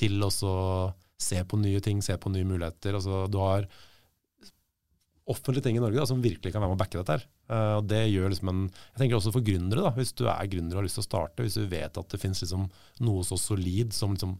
til 0.00 0.24
å 0.24 0.32
se 1.20 1.42
på 1.44 1.58
nye 1.60 1.82
ting, 1.84 2.00
se 2.02 2.16
på 2.16 2.32
nye 2.32 2.48
muligheter. 2.48 2.96
Altså, 2.96 3.26
du 3.28 3.38
har 3.42 3.66
offentlige 5.30 5.66
ting 5.66 5.78
i 5.78 5.82
Norge 5.82 6.00
da, 6.00 6.06
som 6.08 6.22
virkelig 6.22 6.52
kan 6.52 6.62
være 6.62 6.72
med 6.72 6.78
å 6.78 6.80
backe 6.80 6.98
dette. 6.98 7.18
her. 7.18 7.26
Uh, 7.50 7.74
og 7.80 7.90
det 7.90 8.00
gjør 8.10 8.32
liksom 8.32 8.52
en, 8.52 8.62
jeg 8.70 9.02
tenker 9.02 9.18
også 9.18 9.34
for 9.34 9.46
gründere, 9.46 9.84
da, 9.86 9.92
hvis 9.96 10.14
du 10.18 10.24
er 10.30 10.48
gründer 10.50 10.76
og 10.76 10.82
har 10.82 10.88
lyst 10.88 10.98
til 10.98 11.04
å 11.04 11.10
starte, 11.10 11.44
hvis 11.44 11.58
du 11.60 11.68
vet 11.70 12.00
at 12.00 12.14
det 12.14 12.22
finnes 12.22 12.42
liksom 12.44 12.66
noe 13.06 13.26
så 13.26 13.38
solid 13.40 13.94
som 13.96 14.16
liksom 14.16 14.36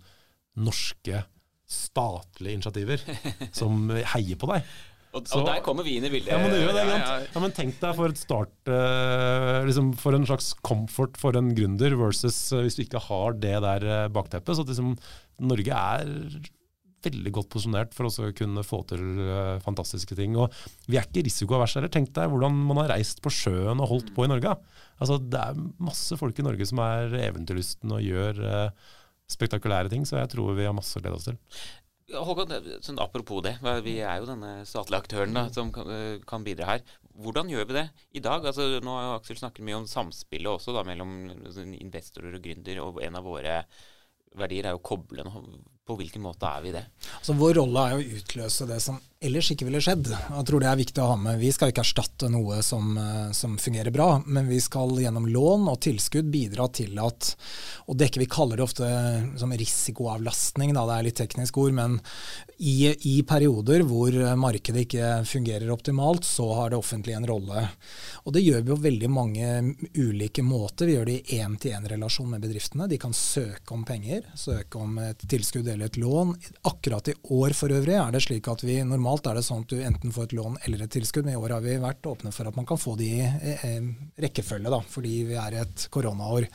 norske 0.61 1.23
statlige 1.71 2.57
initiativer 2.59 3.05
som 3.61 3.93
heier 4.15 4.39
på 4.41 4.51
deg, 4.51 4.73
og, 5.11 5.27
så, 5.27 5.41
og, 5.41 5.49
der 5.49 5.63
kommer 5.67 5.87
vi 5.87 5.97
inn 5.99 6.07
i 6.07 6.13
bildet. 6.13 6.31
Ja, 6.31 6.39
men, 6.39 6.53
det 6.55 6.61
det, 6.71 6.85
ja, 6.87 7.17
ja. 7.25 7.41
men 7.43 7.55
tenk 7.55 7.81
deg 7.81 7.97
for 7.99 8.13
et 8.13 8.21
start 8.21 8.71
uh, 8.71 9.59
liksom 9.67 9.91
For 9.99 10.15
en 10.15 10.27
slags 10.29 10.53
comfort 10.67 11.19
for 11.19 11.35
en 11.39 11.51
gründer 11.57 11.97
versus 11.99 12.39
uh, 12.55 12.63
hvis 12.63 12.79
du 12.79 12.85
ikke 12.85 13.03
har 13.09 13.35
det 13.43 13.57
der 13.65 13.87
uh, 13.89 14.07
bakteppet. 14.15 14.55
Så 14.55 14.67
liksom, 14.69 14.95
Norge 15.51 15.83
er 15.97 16.13
veldig 17.01 17.33
godt 17.33 17.51
posisjonert 17.51 17.97
for 17.97 18.07
å 18.07 18.31
kunne 18.37 18.63
få 18.67 18.83
til 18.91 19.03
fantastiske 19.65 20.15
ting. 20.19 20.35
Og 20.37 20.53
vi 20.85 20.99
er 21.01 21.09
ikke 21.09 21.25
risikoavers 21.25 21.79
heller. 21.79 21.91
Tenk 21.91 22.13
deg 22.15 22.29
hvordan 22.29 22.59
man 22.69 22.83
har 22.83 22.93
reist 22.93 23.23
på 23.25 23.33
sjøen 23.33 23.81
og 23.81 23.89
holdt 23.89 24.11
på 24.15 24.27
i 24.27 24.31
Norge. 24.31 24.53
Altså, 25.01 25.17
det 25.17 25.41
er 25.41 25.63
masse 25.81 26.19
folk 26.21 26.37
i 26.37 26.45
Norge 26.45 26.69
som 26.69 26.83
er 26.85 27.17
eventyrlystne 27.23 27.97
og 27.97 28.05
gjør 28.05 28.43
spektakulære 29.33 29.89
ting, 29.89 30.05
så 30.05 30.21
jeg 30.21 30.35
tror 30.35 30.53
vi 30.59 30.69
har 30.69 30.77
masse 30.77 30.99
å 30.99 31.01
glede 31.01 31.17
oss 31.17 31.31
til. 31.31 31.41
Håkon, 32.11 32.53
sånn 32.83 32.99
apropos 33.03 33.43
det. 33.47 33.55
Vi 33.85 33.99
er 34.03 34.19
jo 34.19 34.29
denne 34.29 34.65
statlige 34.67 35.05
aktøren 35.05 35.37
da, 35.37 35.45
som 35.55 35.71
kan, 35.75 35.91
eh, 35.95 36.19
kan, 36.27 36.43
bidra 36.47 36.67
her. 36.73 36.83
Hvordan 37.21 37.51
gjør 37.53 37.69
vi 37.69 37.77
det 37.77 37.87
i 38.19 38.23
dag? 38.25 38.45
Altså, 38.47 38.67
nå 38.83 38.97
har 38.97 39.19
Aksel 39.19 39.39
snakket 39.39 39.67
mye 39.67 39.79
om 39.79 39.87
samspillet 39.87 40.51
også 40.51 40.75
da, 40.75 40.83
mellom 40.87 41.31
investorer 41.79 42.35
og 42.35 42.43
gründer. 42.43 42.83
Og 42.83 43.03
en 43.05 43.19
av 43.21 43.27
våre 43.27 43.61
verdier 44.39 44.71
er 44.71 44.79
å 44.79 44.83
koble 44.83 45.27
på 45.91 45.99
hvilken 45.99 46.25
måte 46.25 46.49
er 46.49 46.65
vi 46.65 46.75
det? 46.79 46.87
Altså, 47.19 47.37
vår 47.39 47.59
rolle 47.61 47.87
er 47.87 47.99
å 47.99 48.19
utløse 48.21 48.69
det 48.71 48.81
som 48.85 49.01
ellers 49.21 49.51
ikke 49.53 49.67
ville 49.69 49.83
skjedd. 49.85 50.07
Jeg 50.09 50.45
tror 50.49 50.63
det 50.63 50.69
er 50.71 50.79
viktig 50.81 51.01
å 51.03 51.11
ha 51.11 51.17
med. 51.21 51.41
Vi 51.43 51.51
skal 51.53 51.73
ikke 51.73 51.83
erstatte 51.85 52.31
noe 52.33 52.63
som, 52.65 52.95
eh, 52.97 53.33
som 53.37 53.59
fungerer 53.61 53.93
bra, 53.93 54.23
men 54.25 54.49
vi 54.49 54.61
skal 54.65 54.95
gjennom 54.97 55.27
lån 55.29 55.69
og 55.69 55.81
tilskudd 55.85 56.31
bidra 56.33 56.71
til 56.73 56.99
at 56.99 57.35
Og 57.91 57.97
dekke 57.99 58.21
vi 58.21 58.27
kaller 58.31 58.57
det 58.57 58.63
ofte 58.63 58.87
som 59.37 59.51
risikoavlastning, 59.51 60.73
da, 60.73 60.85
det 60.87 60.95
er 60.95 61.03
litt 61.03 61.17
teknisk 61.19 61.57
ord, 61.59 61.73
men 61.75 61.97
i, 62.61 62.87
i 62.87 63.23
perioder 63.27 63.83
hvor 63.83 64.15
markedet 64.37 64.85
ikke 64.85 65.25
fungerer 65.27 65.73
optimalt, 65.75 66.23
så 66.25 66.47
har 66.55 66.71
det 66.71 66.79
offentlige 66.79 67.17
en 67.17 67.27
rolle. 67.27 67.69
Og 68.25 68.33
det 68.33 68.45
gjør 68.45 68.63
vi 68.63 68.71
på 68.71 68.83
veldig 68.85 69.11
mange 69.11 69.75
ulike 69.97 70.43
måter. 70.47 70.87
Vi 70.87 70.95
gjør 70.95 71.07
det 71.07 71.19
i 71.19 71.41
én-til-én-relasjon 71.41 72.31
med 72.31 72.41
bedriftene. 72.45 72.87
De 72.87 72.99
kan 73.01 73.13
søke 73.17 73.75
om 73.75 73.83
penger, 73.85 74.23
søke 74.37 74.79
om 74.79 74.99
et 75.03 75.19
tilskudd 75.27 75.67
eller 75.67 75.80
eller 75.81 75.87
et 75.87 75.97
lån. 75.97 76.35
Akkurat 76.63 77.09
i 77.09 77.15
år 77.23 77.55
for 77.57 77.73
øvrig 77.73 77.97
er 77.97 78.13
det 78.13 78.21
slik 78.25 78.49
at 78.53 78.63
vi 78.65 78.81
normalt 78.85 79.27
er 79.27 79.39
det 79.39 79.45
sånn 79.47 79.65
at 79.65 79.73
du 79.73 79.81
enten 79.81 80.13
får 80.13 80.29
et 80.29 80.37
lån 80.37 80.59
eller 80.67 80.85
et 80.85 80.93
tilskudd, 80.93 81.25
men 81.25 81.35
i 81.35 81.41
år 81.41 81.57
har 81.57 81.65
vi 81.65 81.79
vært 81.81 82.07
åpne 82.11 82.33
for 82.35 82.51
at 82.51 82.57
man 82.59 82.69
kan 82.69 82.81
få 82.81 82.97
de 83.01 83.09
i 83.17 83.25
rekkefølge, 84.21 84.73
da, 84.73 84.81
fordi 84.85 85.15
vi 85.31 85.39
er 85.41 85.61
et 85.63 85.87
koronaår. 85.93 86.47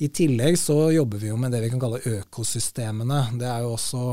I 0.00 0.08
tillegg 0.16 0.58
så 0.58 0.90
jobber 0.94 1.20
vi 1.20 1.30
jo 1.30 1.36
med 1.38 1.52
det 1.52 1.60
vi 1.62 1.70
kan 1.70 1.82
kalle 1.82 2.00
økosystemene. 2.08 3.20
Det 3.38 3.46
er 3.46 3.64
jo 3.66 3.74
også 3.76 4.04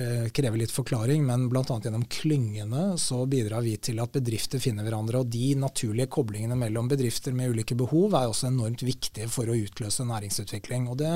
eh, 0.00 0.28
krever 0.34 0.62
litt 0.62 0.74
forklaring, 0.74 1.26
men 1.28 1.46
bl.a. 1.52 1.64
gjennom 1.64 2.06
klyngene 2.10 2.86
så 3.00 3.22
bidrar 3.30 3.64
vi 3.66 3.76
til 3.76 4.00
at 4.02 4.16
bedrifter 4.16 4.62
finner 4.62 4.86
hverandre. 4.86 5.20
Og 5.22 5.30
de 5.30 5.52
naturlige 5.60 6.10
koblingene 6.16 6.58
mellom 6.58 6.88
bedrifter 6.90 7.36
med 7.36 7.52
ulike 7.52 7.76
behov 7.78 8.16
er 8.16 8.30
også 8.30 8.50
enormt 8.50 8.86
viktige 8.86 9.28
for 9.30 9.50
å 9.50 9.58
utløse 9.60 10.08
næringsutvikling. 10.08 10.88
og 10.88 10.98
det 11.04 11.14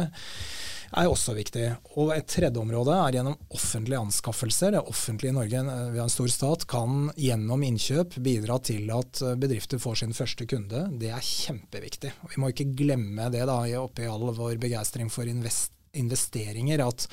er 0.91 1.09
også 1.11 1.35
viktig. 1.37 1.67
Og 2.01 2.13
Et 2.17 2.27
tredje 2.27 2.61
område 2.61 2.95
er 2.95 3.19
gjennom 3.19 3.39
offentlige 3.55 4.01
anskaffelser. 4.01 4.75
Det 4.75 4.83
offentlige 4.83 5.33
i 5.33 5.37
Norge, 5.37 5.65
vi 5.93 6.01
har 6.01 6.07
en 6.07 6.13
stor 6.13 6.31
stat, 6.33 6.67
kan 6.71 7.11
gjennom 7.17 7.65
innkjøp 7.67 8.19
bidra 8.25 8.59
til 8.59 8.91
at 8.95 9.23
bedrifter 9.41 9.83
får 9.83 10.03
sin 10.03 10.17
første 10.17 10.47
kunde. 10.51 10.87
Det 11.01 11.13
er 11.15 11.27
kjempeviktig. 11.27 12.15
Vi 12.35 12.41
må 12.43 12.51
ikke 12.53 12.73
glemme 12.77 13.31
det 13.33 13.47
da, 13.47 13.61
oppi 13.81 14.09
all 14.09 14.31
vår 14.35 14.59
begeistring 14.63 15.13
for 15.13 15.29
invest 15.31 15.77
investeringer 15.99 16.83
at 16.85 17.07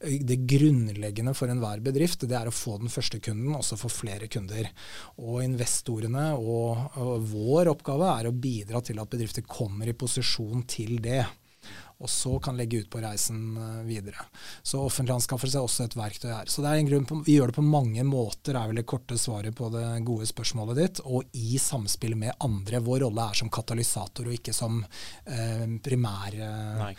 det 0.00 0.36
grunnleggende 0.48 1.32
for 1.36 1.48
enhver 1.48 1.80
bedrift 1.84 2.26
det 2.28 2.36
er 2.36 2.50
å 2.50 2.54
få 2.54 2.76
den 2.82 2.92
første 2.92 3.20
kunden, 3.24 3.54
også 3.56 3.78
få 3.80 3.90
flere 3.92 4.28
kunder. 4.28 4.68
Og 5.22 5.40
investorene 5.44 6.30
og, 6.36 6.98
og 7.00 7.28
vår 7.32 7.72
oppgave 7.72 8.12
er 8.18 8.28
å 8.28 8.36
bidra 8.36 8.82
til 8.84 9.00
at 9.00 9.12
bedrifter 9.12 9.46
kommer 9.48 9.88
i 9.88 9.96
posisjon 9.96 10.66
til 10.68 10.98
det 11.04 11.22
og 11.98 12.10
så 12.10 12.36
kan 12.42 12.58
legge 12.58 12.82
ut 12.82 12.90
på 12.90 13.00
reisen 13.02 13.56
eh, 13.58 13.80
videre. 13.88 14.26
Så 14.62 14.80
offentlig 14.84 15.16
anskaffelse 15.16 15.58
er 15.58 15.66
også 15.66 15.86
et 15.88 15.96
verktøy 15.98 16.30
her. 16.30 16.50
Så 16.50 16.62
det 16.62 16.70
er 16.70 16.82
en 16.82 16.90
grunn 16.90 17.08
på, 17.08 17.20
Vi 17.26 17.38
gjør 17.38 17.50
det 17.50 17.58
på 17.58 17.66
mange 17.66 18.04
måter, 18.06 18.54
er 18.54 18.70
vel 18.70 18.78
det 18.78 18.86
korte 18.88 19.18
svaret 19.18 19.56
på 19.58 19.70
det 19.74 19.86
gode 20.06 20.28
spørsmålet 20.30 20.78
ditt. 20.78 21.02
Og 21.04 21.26
i 21.34 21.58
samspill 21.62 22.14
med 22.18 22.36
andre. 22.44 22.82
Vår 22.84 23.02
rolle 23.06 23.26
er 23.26 23.40
som 23.40 23.50
katalysator 23.50 24.30
og 24.30 24.38
ikke 24.38 24.54
som 24.54 24.78
eh, 25.26 25.66
primær 25.82 26.38
Nei, 26.38 26.92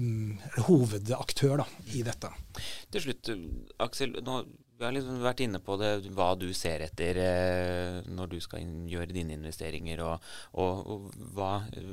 um, 0.00 0.34
hovedaktør 0.66 1.62
da, 1.62 1.70
i 1.94 2.02
dette. 2.06 2.32
Til 2.90 3.06
slutt, 3.06 3.32
Aksel. 3.86 4.18
nå 4.26 4.42
vi 4.74 4.82
har 4.82 4.90
liksom 4.90 5.20
vært 5.22 5.44
inne 5.44 5.60
på 5.62 5.76
det, 5.78 5.92
hva 6.16 6.32
du 6.34 6.48
ser 6.56 6.82
etter 6.82 7.18
eh, 7.22 8.00
når 8.10 8.32
du 8.32 8.40
skal 8.42 8.64
gjøre 8.90 9.14
dine 9.14 9.36
investeringer, 9.36 10.02
og, 10.02 10.32
og, 10.58 10.80
og 10.90 11.28
hva 11.36 11.52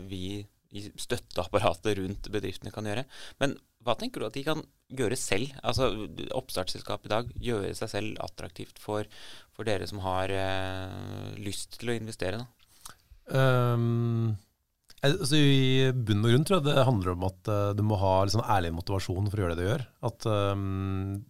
vi 0.10 0.42
i 0.72 0.86
støtteapparatet 1.00 1.98
rundt 2.00 2.30
bedriftene 2.32 2.72
kan 2.74 2.88
gjøre. 2.88 3.04
Men 3.42 3.58
hva 3.82 3.96
tenker 3.98 4.22
du 4.22 4.28
at 4.28 4.38
de 4.38 4.44
kan 4.46 4.62
gjøre 4.94 5.18
selv? 5.20 5.52
Altså 5.66 5.90
Oppstartsselskap 6.38 7.08
i 7.08 7.12
dag 7.12 7.34
gjøre 7.42 7.74
seg 7.78 7.92
selv 7.92 8.22
attraktivt 8.24 8.80
for, 8.82 9.08
for 9.56 9.68
dere 9.68 9.88
som 9.90 10.04
har 10.06 10.32
eh, 10.36 11.34
lyst 11.42 11.80
til 11.82 11.92
å 11.92 11.98
investere? 11.98 12.44
Um, 13.32 14.36
altså 15.02 15.40
I 15.40 15.92
bunn 15.96 16.26
og 16.26 16.34
grunn 16.34 16.48
tror 16.48 16.60
jeg 16.60 16.68
det 16.68 16.88
handler 16.88 17.14
om 17.16 17.28
at 17.30 17.52
uh, 17.52 17.72
du 17.78 17.84
må 17.88 18.00
ha 18.02 18.16
liksom 18.26 18.44
ærlig 18.44 18.74
motivasjon 18.76 19.30
for 19.32 19.40
å 19.40 19.46
gjøre 19.46 19.58
det 19.58 19.66
du 19.66 19.70
gjør. 19.70 19.86
At 20.12 20.30
um, 20.30 21.22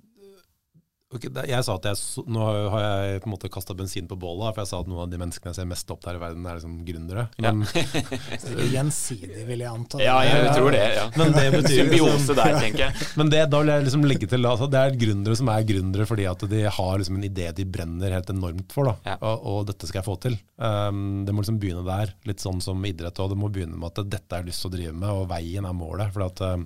Okay, 1.12 1.28
jeg 1.50 1.66
sa 1.68 1.74
at 1.76 1.86
jeg, 1.90 2.24
Nå 2.32 2.46
har 2.72 2.84
jeg 2.84 3.22
på 3.24 3.28
en 3.28 3.34
måte 3.34 3.50
kasta 3.52 3.76
bensin 3.76 4.08
på 4.08 4.16
bålet, 4.20 4.54
for 4.54 4.64
jeg 4.64 4.70
sa 4.70 4.80
at 4.80 4.88
noen 4.88 5.04
av 5.04 5.10
de 5.12 5.20
menneskene 5.20 5.52
jeg 5.52 5.58
ser 5.60 5.68
mest 5.68 5.90
opp 5.92 6.06
der 6.06 6.16
i 6.16 6.22
verden, 6.22 6.46
er 6.48 6.60
liksom 6.60 6.78
gründere. 6.88 7.26
Men, 7.44 7.66
ja. 7.68 8.04
Gjensidig, 8.76 9.42
vil 9.50 9.64
jeg 9.66 9.68
anta. 9.68 10.00
Ja, 10.00 10.16
jeg 10.24 10.54
tror 10.56 10.72
det. 10.72 10.86
ja. 10.96 11.10
Men 11.20 11.36
det 11.36 11.46
betyr, 11.58 11.82
Symbiose 11.82 12.38
der, 12.38 12.56
tenker 12.56 12.86
jeg. 12.86 13.10
Men 13.20 13.34
det, 13.34 13.42
da 13.52 13.60
vil 13.60 13.74
jeg 13.74 13.88
liksom 13.90 14.08
legge 14.08 14.30
til 14.32 14.48
altså, 14.48 14.70
det 14.72 14.86
er 14.86 14.96
gründere 15.02 15.40
som 15.42 15.52
er 15.52 15.68
gründere 15.68 16.08
fordi 16.08 16.30
at 16.32 16.48
de 16.54 16.64
har 16.78 17.04
liksom 17.04 17.20
en 17.20 17.28
idé 17.28 17.50
de 17.60 17.68
brenner 17.76 18.16
helt 18.16 18.32
enormt 18.32 18.72
for. 18.72 18.94
Da, 18.94 19.12
ja. 19.12 19.18
og, 19.20 19.46
og, 19.52 19.68
dette 19.68 19.92
skal 19.92 20.00
jeg 20.00 20.08
få 20.08 20.18
til. 20.24 20.40
Um, 20.56 21.26
det 21.28 21.36
må 21.36 21.44
liksom 21.44 21.60
begynne 21.60 21.84
der, 21.88 22.16
litt 22.30 22.44
sånn 22.44 22.64
som 22.64 22.88
idrett. 22.88 23.20
og 23.20 23.36
Det 23.36 23.40
må 23.42 23.52
begynne 23.52 23.76
med 23.76 23.92
at 23.92 24.08
dette 24.08 24.32
har 24.32 24.46
jeg 24.46 24.54
lyst 24.54 24.64
til 24.64 24.72
å 24.72 24.76
drive 24.78 24.96
med, 24.96 25.12
og 25.12 25.30
veien 25.34 25.68
er 25.68 25.76
målet. 25.76 26.16
for 26.16 26.30
at 26.30 26.44
um, 26.56 26.66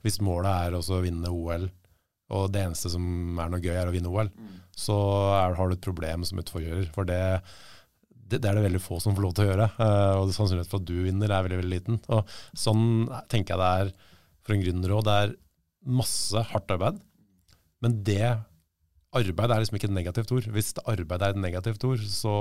Hvis 0.00 0.22
målet 0.24 0.72
er 0.72 0.80
å 0.80 1.04
vinne 1.04 1.28
OL 1.28 1.68
og 2.32 2.52
det 2.54 2.64
eneste 2.66 2.90
som 2.92 3.04
er 3.40 3.52
noe 3.52 3.62
gøy, 3.62 3.74
er 3.76 3.90
å 3.90 3.94
vinne 3.94 4.10
OL, 4.10 4.30
mm. 4.32 4.54
så 4.84 4.96
er, 5.36 5.56
har 5.58 5.68
du 5.68 5.76
et 5.76 5.84
problem 5.84 6.26
som 6.28 6.40
utforgjører. 6.42 6.88
For 6.94 7.08
det, 7.08 7.20
det, 8.08 8.38
det, 8.38 8.46
er 8.48 8.58
det 8.58 8.66
veldig 8.66 8.82
få 8.82 9.00
som 9.02 9.16
får 9.16 9.26
lov 9.26 9.34
til 9.36 9.46
å 9.46 9.50
gjøre. 9.50 9.68
Uh, 9.78 10.14
og 10.22 10.32
sannsynligheten 10.36 10.72
for 10.72 10.82
at 10.82 10.88
du 10.88 10.96
vinner, 11.08 11.32
er 11.32 11.46
veldig 11.48 11.60
veldig 11.62 11.74
liten. 11.74 12.00
Og 12.14 12.32
Sånn 12.58 12.86
tenker 13.32 13.54
jeg 13.54 13.62
det 13.62 13.72
er 13.82 13.92
for 14.42 14.56
en 14.56 14.64
gründer 14.64 14.96
òg. 14.96 15.04
Det 15.06 15.18
er 15.26 15.36
masse 16.02 16.46
hardt 16.52 16.74
arbeid. 16.74 17.02
Men 17.82 18.00
det 18.06 18.24
arbeid 19.12 19.52
er 19.52 19.60
liksom 19.60 19.76
ikke 19.76 19.90
et 19.90 19.96
negativt 19.98 20.32
ord. 20.32 20.48
Hvis 20.54 20.72
arbeid 20.88 21.22
er 21.24 21.34
et 21.34 21.42
negativt 21.42 21.84
ord, 21.84 22.02
så 22.08 22.32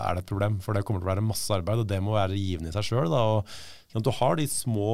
er 0.00 0.16
det 0.16 0.24
et 0.24 0.32
problem. 0.32 0.58
For 0.64 0.74
det 0.74 0.82
kommer 0.86 1.02
til 1.02 1.08
å 1.08 1.12
være 1.12 1.26
masse 1.26 1.54
arbeid, 1.54 1.84
og 1.84 1.90
det 1.90 2.00
må 2.02 2.16
være 2.16 2.38
givende 2.38 2.72
i 2.72 2.74
seg 2.74 2.88
sjøl. 2.88 3.14
Du 3.94 4.12
har 4.18 4.38
de 4.40 4.48
små 4.50 4.90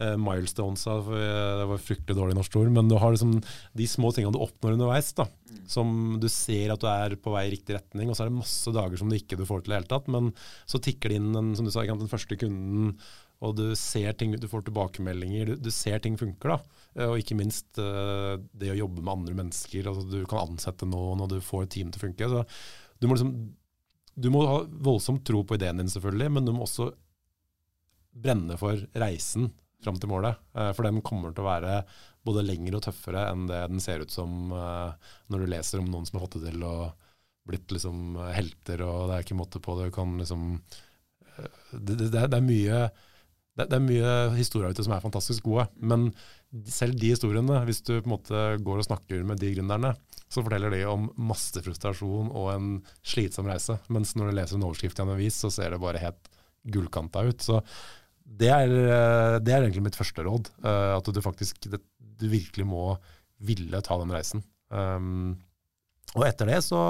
uh, 0.00 0.14
milestones 0.20 0.84
av 0.90 1.08
uh, 1.10 1.58
Det 1.60 1.66
var 1.70 1.82
fryktelig 1.82 2.16
dårlig 2.18 2.36
norsk 2.38 2.56
ord, 2.60 2.70
men 2.74 2.88
du 2.90 2.96
har 3.00 3.14
liksom 3.14 3.34
de 3.78 3.88
små 3.88 4.12
tingene 4.14 4.34
du 4.36 4.40
oppnår 4.42 4.76
underveis, 4.76 5.12
da, 5.18 5.26
mm. 5.26 5.64
som 5.70 5.96
du 6.22 6.28
ser 6.32 6.74
at 6.74 6.82
du 6.82 6.88
er 6.90 7.16
på 7.20 7.34
vei 7.34 7.46
i 7.48 7.52
riktig 7.56 7.76
retning. 7.76 8.10
Og 8.10 8.16
så 8.16 8.24
er 8.24 8.32
det 8.32 8.40
masse 8.40 8.74
dager 8.74 9.00
som 9.00 9.12
du 9.12 9.18
ikke 9.18 9.38
du 9.40 9.46
får 9.48 9.64
til 9.64 9.72
i 9.72 9.74
det 9.74 9.80
hele 9.82 9.92
tatt, 9.92 10.10
men 10.12 10.32
så 10.68 10.80
tikker 10.82 11.12
det 11.12 11.20
inn 11.20 11.32
en, 11.38 11.54
som 11.58 11.68
du 11.68 11.74
sa, 11.74 11.84
den 11.88 12.10
første 12.10 12.38
kunden, 12.40 12.94
og 13.42 13.56
du 13.58 13.64
ser 13.78 14.14
ting, 14.14 14.36
du 14.38 14.46
får 14.50 14.68
tilbakemeldinger, 14.68 15.50
du, 15.50 15.56
du 15.66 15.72
ser 15.74 15.98
ting 16.02 16.14
funker. 16.20 16.54
da, 16.54 17.08
Og 17.08 17.18
ikke 17.22 17.38
minst 17.38 17.80
uh, 17.82 18.36
det 18.54 18.70
å 18.70 18.78
jobbe 18.84 19.02
med 19.02 19.16
andre 19.16 19.34
mennesker. 19.40 19.88
altså 19.90 20.06
Du 20.06 20.20
kan 20.30 20.46
ansette 20.46 20.86
noen, 20.86 21.24
og 21.24 21.32
du 21.32 21.40
får 21.42 21.66
et 21.66 21.74
team 21.74 21.90
til 21.90 21.98
å 21.98 22.06
funke. 22.06 22.30
så 22.30 22.46
du 23.02 23.08
må 23.10 23.16
liksom 23.16 23.34
du 24.14 24.28
må 24.28 24.42
ha 24.44 24.58
voldsomt 24.84 25.24
tro 25.26 25.40
på 25.44 25.56
ideen 25.56 25.80
din, 25.80 25.90
selvfølgelig, 25.90 26.32
men 26.36 26.46
du 26.46 26.52
må 26.54 26.66
også 26.66 26.90
brenne 28.12 28.58
for 28.60 28.76
reisen 29.00 29.48
fram 29.84 29.98
til 30.00 30.10
målet. 30.10 30.40
Eh, 30.56 30.72
for 30.76 30.86
den 30.86 31.02
kommer 31.04 31.34
til 31.34 31.44
å 31.44 31.50
være 31.50 31.78
både 32.26 32.44
lengre 32.46 32.78
og 32.78 32.84
tøffere 32.86 33.26
enn 33.30 33.48
det 33.50 33.62
den 33.72 33.82
ser 33.82 34.04
ut 34.04 34.14
som 34.14 34.52
eh, 34.54 35.14
når 35.32 35.42
du 35.42 35.52
leser 35.52 35.82
om 35.82 35.90
noen 35.90 36.08
som 36.08 36.18
har 36.18 36.26
fått 36.26 36.40
det 36.40 36.52
til 36.52 36.66
og 36.68 37.08
blitt 37.48 37.72
liksom 37.74 38.20
helter, 38.30 38.84
og 38.86 39.08
det 39.08 39.16
er 39.16 39.24
ikke 39.24 39.38
måte 39.38 39.62
på. 39.62 39.74
Det 39.80 39.90
kan 39.94 40.14
liksom 40.20 40.52
eh, 40.56 41.56
det, 41.72 41.96
det, 42.04 42.12
det, 42.14 42.38
er 42.38 42.46
mye 42.46 42.84
det, 43.58 43.66
er 43.66 43.82
mye 43.82 44.12
historier 44.38 44.72
ute 44.72 44.86
som 44.86 44.94
er 44.94 45.04
fantastisk 45.04 45.48
gode. 45.48 45.66
Men 45.82 46.10
selv 46.68 46.98
de 47.00 47.12
historiene, 47.14 47.62
hvis 47.66 47.82
du 47.82 47.96
på 47.96 48.06
en 48.06 48.14
måte 48.14 48.44
går 48.62 48.82
og 48.82 48.88
snakker 48.88 49.24
med 49.26 49.42
de 49.42 49.54
gründerne, 49.56 49.94
så 50.32 50.40
forteller 50.40 50.72
de 50.72 50.84
om 50.88 51.10
masse 51.20 51.60
frustrasjon 51.60 52.30
og 52.30 52.52
en 52.54 52.68
slitsom 53.04 53.50
reise. 53.50 53.76
Mens 53.92 54.14
når 54.16 54.30
du 54.30 54.38
leser 54.38 54.56
en 54.56 54.68
overskrift 54.68 55.00
i 55.00 55.04
en 55.04 55.12
avis, 55.12 55.36
så 55.42 55.50
ser 55.52 55.74
det 55.74 55.82
bare 55.82 56.00
helt 56.00 56.30
gullkanta 56.72 57.24
ut. 57.26 57.42
Så 57.42 57.58
det 58.32 58.48
er, 58.52 58.70
eh, 58.70 59.36
det 59.44 59.52
er, 59.52 59.64
egentlig 59.64 59.86
mitt 59.88 59.98
første 59.98 60.24
råd. 60.24 60.50
Uh, 60.64 60.96
at 60.96 61.12
du 61.12 61.20
faktisk 61.24 61.60
du 61.66 62.26
virkelig 62.30 62.66
må 62.68 62.96
ville 63.42 63.82
ta 63.84 63.98
den 64.00 64.12
reisen. 64.14 64.44
Um, 64.72 65.36
og 66.14 66.26
etter 66.26 66.48
det 66.48 66.60
så 66.64 66.80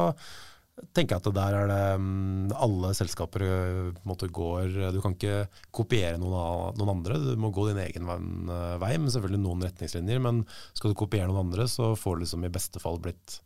tenker 0.97 1.17
jeg 1.17 1.23
at 1.23 1.37
der 1.37 1.55
er 1.57 1.69
det 1.69 1.81
um, 2.01 2.53
alle 2.55 2.93
selskaper 2.97 3.45
uh, 3.45 4.03
måte, 4.09 4.29
går 4.33 4.93
Du 4.95 5.01
kan 5.05 5.17
ikke 5.17 5.47
kopiere 5.75 6.21
noen, 6.21 6.37
av, 6.37 6.77
noen, 6.79 6.95
andre, 6.97 7.19
du 7.21 7.33
må 7.41 7.53
gå 7.55 7.69
din 7.71 7.81
egen 7.83 8.07
vei, 8.09 8.93
Men 8.97 9.11
selvfølgelig 9.13 9.43
noen 9.43 9.65
retningslinjer. 9.69 10.23
Men 10.23 10.45
skal 10.73 10.93
du 10.93 11.01
kopiere 11.01 11.31
noen 11.31 11.49
andre, 11.49 11.67
så 11.71 11.95
får 11.99 12.19
du 12.19 12.27
liksom 12.27 12.47
i 12.47 12.53
beste 12.53 12.83
fall 12.83 13.01
blitt 13.03 13.41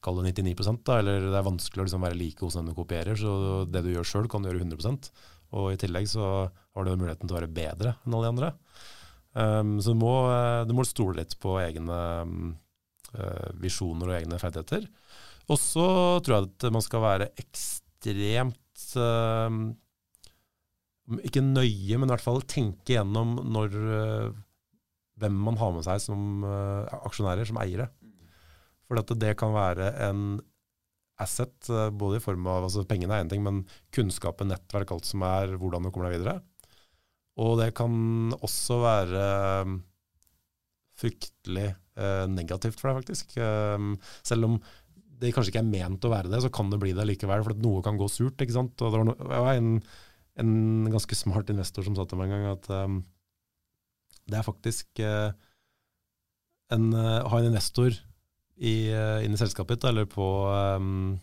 Kall 0.00 0.16
det 0.16 0.30
99 0.40 0.78
da, 0.80 0.94
eller 0.96 1.26
det 1.26 1.36
er 1.36 1.44
vanskelig 1.44 1.82
å 1.82 1.84
liksom 1.84 2.04
være 2.06 2.16
like 2.16 2.40
hos 2.40 2.54
den 2.56 2.70
du 2.70 2.72
kopierer. 2.72 3.18
Så 3.20 3.66
det 3.68 3.82
du 3.84 3.90
gjør 3.92 4.06
sjøl, 4.08 4.30
kan 4.32 4.40
du 4.40 4.48
gjøre 4.48 4.62
100% 4.62 5.10
og 5.56 5.72
i 5.72 5.78
tillegg 5.80 6.08
så 6.10 6.26
har 6.74 6.86
du 6.86 6.94
muligheten 6.94 7.26
til 7.28 7.34
å 7.34 7.40
være 7.40 7.52
bedre 7.54 7.94
enn 8.04 8.16
alle 8.16 8.26
de 8.26 8.34
andre. 8.34 8.50
Um, 9.30 9.76
så 9.82 9.94
du 9.94 10.00
må, 10.00 10.14
eh, 10.32 10.64
du 10.66 10.74
må, 10.74 10.84
stole 10.86 11.20
litt 11.20 11.36
på 11.38 11.54
egne 11.62 11.98
uh, 12.26 13.46
visjoner 13.62 14.10
og 14.10 14.16
egne 14.16 14.40
ferdigheter. 14.42 14.88
Og 15.50 15.58
så 15.58 15.86
tror 16.22 16.36
jeg 16.36 16.50
at 16.50 16.66
man 16.74 16.84
skal 16.84 17.04
være 17.04 17.30
ekstremt 17.38 18.84
uh, 18.98 19.54
Ikke 21.26 21.42
nøye, 21.42 21.98
men 21.98 22.08
i 22.08 22.12
hvert 22.14 22.26
fall 22.26 22.42
tenke 22.50 22.96
gjennom 22.96 23.38
når, 23.54 23.78
uh, 23.78 24.28
hvem 25.22 25.40
man 25.46 25.58
har 25.62 25.74
med 25.76 25.86
seg 25.86 26.02
som 26.02 26.44
aksjonærer, 26.46 27.46
som 27.46 27.58
eiere. 27.62 27.90
For 28.88 28.98
det 28.98 29.36
kan 29.38 29.52
være 29.54 29.92
en 30.08 30.22
asset, 31.20 31.68
både 31.92 32.16
i 32.16 32.22
form 32.24 32.46
av 32.48 32.64
altså 32.64 32.82
Pengene 32.88 33.18
er 33.18 33.26
én 33.26 33.30
ting, 33.30 33.42
men 33.44 33.60
kunnskapen, 33.94 34.48
nettverk, 34.50 34.94
alt 34.94 35.06
som 35.06 35.22
er 35.28 35.52
hvordan 35.60 35.84
du 35.84 35.90
kommer 35.92 36.08
deg 36.08 36.18
videre. 36.18 36.40
Og 37.38 37.56
det 37.60 37.70
kan 37.78 37.92
også 38.40 38.80
være 38.82 39.22
eh, 39.22 39.74
fryktelig 41.00 41.68
eh, 41.70 42.24
negativt 42.32 42.80
for 42.80 42.90
deg, 42.90 43.02
faktisk. 43.02 43.36
Um, 43.38 43.94
selv 44.26 44.48
om 44.48 44.58
det 45.20 45.34
kanskje 45.36 45.52
ikke 45.52 45.62
er 45.62 45.70
ment 45.70 46.04
å 46.04 46.12
være 46.12 46.32
det, 46.32 46.40
så 46.42 46.50
kan 46.52 46.72
det 46.72 46.80
bli 46.82 46.94
det 46.96 47.06
likevel. 47.06 47.44
For 47.46 47.62
noe 47.62 47.84
kan 47.86 48.00
gå 48.00 48.08
surt. 48.10 48.40
ikke 48.40 48.56
sant? 48.56 48.74
Og 48.80 48.92
det 48.92 48.98
var, 48.98 49.06
no, 49.08 49.16
det 49.20 49.40
var 49.46 49.60
en, 49.60 49.72
en, 50.42 50.52
ganske 50.90 51.18
smart 51.18 51.52
investor 51.52 51.86
som 51.86 51.96
sa 51.96 52.06
til 52.08 52.20
meg 52.20 52.32
en 52.32 52.36
gang 52.36 52.50
at 52.56 52.70
um, 52.88 53.00
det 54.30 54.38
er 54.38 54.46
faktisk 54.46 55.02
uh, 55.04 55.30
en, 56.74 56.92
ha 56.94 57.40
en 57.40 57.50
investor 57.50 57.90
i, 58.60 58.92
inn 58.92 59.34
i 59.34 59.38
selskapet 59.40 59.78
ditt, 59.78 59.86
eller 59.88 60.06
på 60.06 60.24
um, 60.78 61.16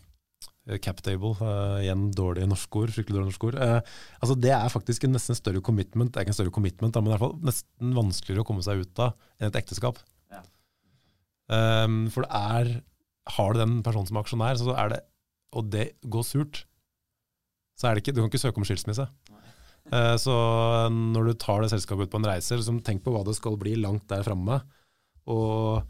captable, 0.84 1.32
uh, 1.40 1.78
igjen 1.80 2.08
dårlig 2.16 2.44
norsk 2.48 2.76
ord, 2.80 2.92
fryktelig 2.92 3.16
dårlig 3.16 3.30
norsk 3.30 3.46
ord. 3.48 3.56
Uh, 3.56 3.80
altså 4.20 4.36
Det 4.36 4.52
er 4.52 4.72
faktisk 4.72 5.06
en 5.06 5.14
nesten 5.16 5.38
større 5.38 5.62
commitment, 5.64 6.12
det 6.12 6.20
er 6.20 6.26
ikke 6.26 6.34
en 6.34 6.40
større 6.40 6.54
commitment, 6.54 6.94
men 6.94 7.08
i 7.08 7.14
hvert 7.14 7.24
fall 7.24 7.36
nesten 7.48 7.94
vanskeligere 7.96 8.44
å 8.44 8.48
komme 8.48 8.64
seg 8.66 8.84
ut 8.84 9.04
av 9.04 9.14
enn 9.38 9.48
et 9.48 9.60
ekteskap. 9.62 10.00
Ja. 10.34 10.42
Um, 11.48 12.06
for 12.12 12.26
det 12.26 12.32
er 12.36 12.74
Har 13.28 13.52
du 13.52 13.58
den 13.60 13.80
personen 13.84 14.08
som 14.08 14.20
aksjonær, 14.20 14.56
så 14.60 14.72
er 14.72 14.92
det, 14.92 15.00
og 15.56 15.68
det 15.72 15.90
går 16.04 16.24
surt, 16.24 16.62
så 17.76 17.88
er 17.88 17.94
det 17.94 18.02
ikke 18.02 18.16
Du 18.16 18.22
kan 18.22 18.30
ikke 18.30 18.40
søke 18.40 18.60
om 18.60 18.68
skilsmisse. 18.68 19.08
Uh, 19.88 20.16
så 20.20 20.34
når 20.92 21.30
du 21.30 21.38
tar 21.40 21.62
det 21.64 21.72
selskapet 21.72 22.08
ut 22.08 22.12
på 22.12 22.20
en 22.20 22.28
reise, 22.28 22.56
liksom, 22.56 22.82
tenk 22.84 23.04
på 23.04 23.12
hva 23.14 23.24
det 23.24 23.36
skal 23.38 23.56
bli 23.60 23.76
langt 23.80 24.04
der 24.12 24.24
framme. 24.26 24.60
Og 25.28 25.84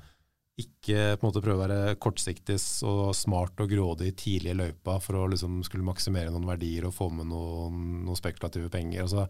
ikke 0.58 1.18
på 1.18 1.22
en 1.22 1.28
måte 1.28 1.42
prøve 1.44 1.60
å 1.60 1.66
være 1.66 1.98
kortsiktig 2.02 2.56
og 2.88 3.12
smart 3.16 3.60
og 3.62 3.70
grådig 3.70 4.10
tidlig 4.18 4.54
i 4.54 4.58
løypa 4.58 4.96
for 5.02 5.20
å 5.20 5.28
liksom 5.30 5.60
skulle 5.66 5.86
maksimere 5.86 6.32
noen 6.34 6.48
verdier 6.48 6.88
og 6.88 6.96
få 6.96 7.10
med 7.14 7.30
noen, 7.30 8.02
noen 8.08 8.18
spekulative 8.18 8.70
penger. 8.72 9.04
Altså, 9.04 9.28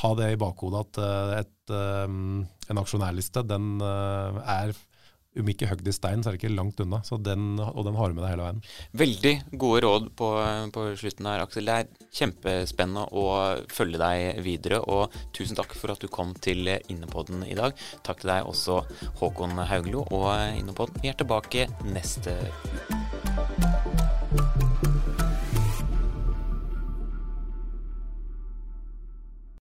ha 0.00 0.12
det 0.18 0.28
i 0.34 0.38
bakhodet 0.40 0.84
at 0.84 1.00
uh, 1.02 1.32
et, 1.40 1.72
um, 1.72 2.44
en 2.70 2.82
aksjonærliste 2.82 3.42
den 3.48 3.80
uh, 3.82 4.38
er 4.44 4.74
om 5.38 5.50
ikke 5.52 5.68
hogd 5.70 5.86
i 5.86 5.94
stein, 5.94 6.22
så 6.22 6.30
er 6.30 6.36
det 6.36 6.40
ikke 6.42 6.52
langt 6.54 6.80
unna. 6.82 7.00
Den, 7.22 7.60
og 7.62 7.84
den 7.86 7.98
har 7.98 8.10
du 8.10 8.16
med 8.16 8.24
deg 8.24 8.34
hele 8.34 8.46
veien. 8.48 8.62
Veldig 9.02 9.34
gode 9.62 9.82
råd 9.86 10.10
på, 10.18 10.30
på, 10.74 10.86
slutten 10.98 11.30
her, 11.30 11.44
Aksel. 11.44 11.70
Det 11.70 11.76
er 11.76 12.10
kjempespennende 12.20 13.06
å 13.14 13.26
følge 13.70 14.02
deg 14.02 14.42
videre. 14.46 14.82
Og 14.82 15.14
tusen 15.36 15.58
takk 15.58 15.76
for 15.78 15.94
at 15.94 16.02
du 16.02 16.10
kom 16.10 16.34
til 16.42 16.72
Innepodden 16.80 17.46
i 17.46 17.56
dag. 17.58 17.78
Takk 18.06 18.24
til 18.24 18.34
deg 18.34 18.50
også, 18.50 18.82
Håkon 19.22 19.58
Hauglo 19.70 20.06
og 20.10 20.30
Innepodden. 20.58 21.02
Vi 21.04 21.12
er 21.12 21.20
tilbake 21.20 21.68
neste 21.86 22.34
uke. 22.50 24.09